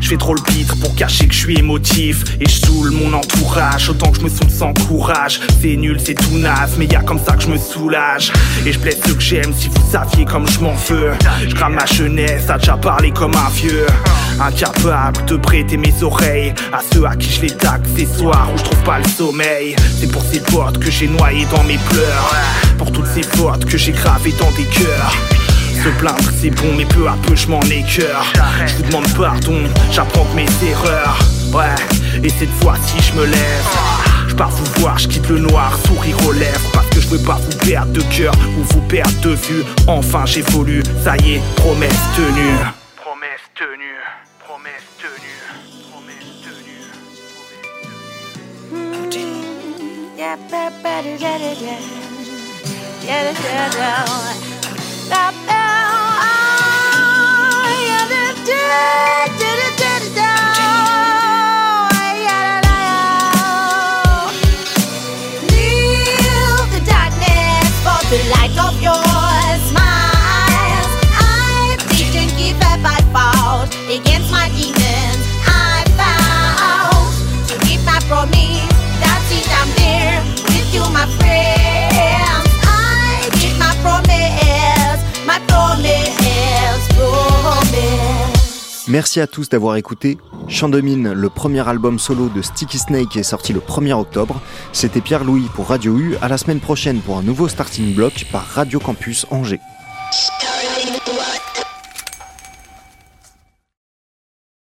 Je 0.00 0.08
fais 0.08 0.16
trop 0.16 0.34
le 0.34 0.40
pitre 0.40 0.76
pour 0.78 0.94
cacher 0.94 1.26
que 1.26 1.34
je 1.34 1.38
suis 1.38 1.58
émotif. 1.58 2.24
Et 2.40 2.48
je 2.48 2.60
saoule 2.60 2.92
mon 2.92 3.12
entourage, 3.12 3.90
autant 3.90 4.10
que 4.12 4.18
je 4.18 4.24
me 4.24 4.28
saoule 4.28 4.50
sans 4.50 4.72
courage. 4.86 5.40
C'est 5.60 5.76
nul, 5.76 5.98
c'est 6.02 6.14
tout 6.14 6.38
naze, 6.38 6.76
mais 6.78 6.86
y 6.86 6.94
a 6.94 7.02
comme 7.02 7.18
ça 7.18 7.32
que 7.32 7.42
je 7.42 7.48
me 7.48 7.58
soulage. 7.58 8.32
Et 8.64 8.72
je 8.72 8.78
blesse 8.78 9.00
ceux 9.04 9.14
que 9.14 9.22
j'aime 9.22 9.52
si 9.52 9.68
vous 9.68 9.90
saviez 9.90 10.24
comme 10.24 10.48
je 10.48 10.60
m'en 10.60 10.74
veux. 10.88 11.12
Je 11.46 11.54
crame 11.54 11.74
ma 11.74 11.86
jeunesse, 11.86 12.48
à 12.48 12.58
déjà 12.58 12.76
parler 12.76 13.10
comme 13.10 13.34
un 13.34 13.50
vieux. 13.50 13.86
Incapable 14.40 15.24
de 15.26 15.36
prêter 15.36 15.76
mes 15.76 16.02
oreilles 16.02 16.54
à 16.72 16.80
ceux 16.92 17.04
à 17.04 17.16
qui 17.16 17.30
je 17.30 17.42
les 17.42 17.50
taxe 17.50 17.88
ces 17.96 18.06
soirs 18.06 18.48
où 18.54 18.58
je 18.58 18.64
trouve 18.64 18.82
pas 18.84 18.98
le 18.98 19.08
sommeil. 19.08 19.74
C'est 19.98 20.10
pour 20.10 20.22
ces 20.22 20.40
potes 20.40 20.78
que 20.78 20.90
j'ai 20.90 21.08
noyé 21.08 21.44
dans 21.50 21.64
mes 21.64 21.78
pleurs. 21.90 22.34
Pour 22.78 22.92
toutes 22.92 23.08
ces 23.08 23.22
fautes 23.22 23.64
que 23.64 23.76
j'ai 23.76 23.92
gravées 23.92 24.34
dans 24.38 24.50
des 24.52 24.64
cœurs. 24.64 25.39
Se 25.82 25.88
plaindre 25.88 26.30
c'est 26.38 26.50
bon 26.50 26.74
mais 26.76 26.84
peu 26.84 27.08
à 27.08 27.16
peu 27.22 27.34
je 27.34 27.48
m'en 27.48 27.60
écœure. 27.62 28.30
Je 28.66 28.76
vous 28.76 28.82
demande 28.82 29.08
pardon, 29.16 29.62
j'apprends 29.90 30.26
de 30.26 30.34
mes 30.34 30.68
erreurs. 30.68 31.18
Ouais, 31.54 31.74
et 32.22 32.28
cette 32.28 32.52
fois-ci 32.60 32.96
je 33.00 33.18
me 33.18 33.24
lève. 33.24 33.64
Je 34.28 34.34
pars 34.34 34.50
vous 34.50 34.80
voir, 34.80 34.98
je 34.98 35.08
quitte 35.08 35.26
le 35.30 35.38
noir, 35.38 35.78
sourire 35.86 36.16
aux 36.28 36.32
lèvres 36.32 36.70
Parce 36.74 36.86
que 36.90 37.00
je 37.00 37.08
veux 37.08 37.22
pas 37.22 37.40
vous 37.42 37.56
perdre 37.66 37.92
de 37.92 38.02
cœur 38.14 38.34
ou 38.58 38.62
vous 38.62 38.82
perdre 38.82 39.18
de 39.22 39.30
vue. 39.30 39.64
Enfin 39.86 40.26
j'évolue, 40.26 40.82
ça 41.02 41.16
y 41.16 41.36
est, 41.36 41.40
promesse 41.56 41.98
tenue. 42.14 42.58
Promesse 42.96 43.40
tenue, 43.54 43.96
promesse 44.38 44.84
tenue, 44.98 45.40
promesse 45.90 46.42
tenue 46.42 46.90
Merci 88.90 89.20
à 89.20 89.28
tous 89.28 89.48
d'avoir 89.48 89.76
écouté. 89.76 90.18
Chant 90.48 90.68
de 90.68 90.80
mine, 90.80 91.12
le 91.12 91.30
premier 91.30 91.66
album 91.68 92.00
solo 92.00 92.28
de 92.28 92.42
Sticky 92.42 92.76
Snake 92.76 93.16
est 93.16 93.22
sorti 93.22 93.52
le 93.52 93.60
1er 93.60 93.92
octobre. 93.92 94.40
C'était 94.72 95.00
Pierre-Louis 95.00 95.46
pour 95.54 95.68
Radio 95.68 95.96
U. 95.96 96.16
À 96.20 96.26
la 96.26 96.36
semaine 96.36 96.58
prochaine 96.58 96.98
pour 96.98 97.16
un 97.16 97.22
nouveau 97.22 97.46
starting 97.46 97.94
block 97.94 98.26
par 98.32 98.44
Radio 98.44 98.80
Campus 98.80 99.26
Angers. 99.30 99.60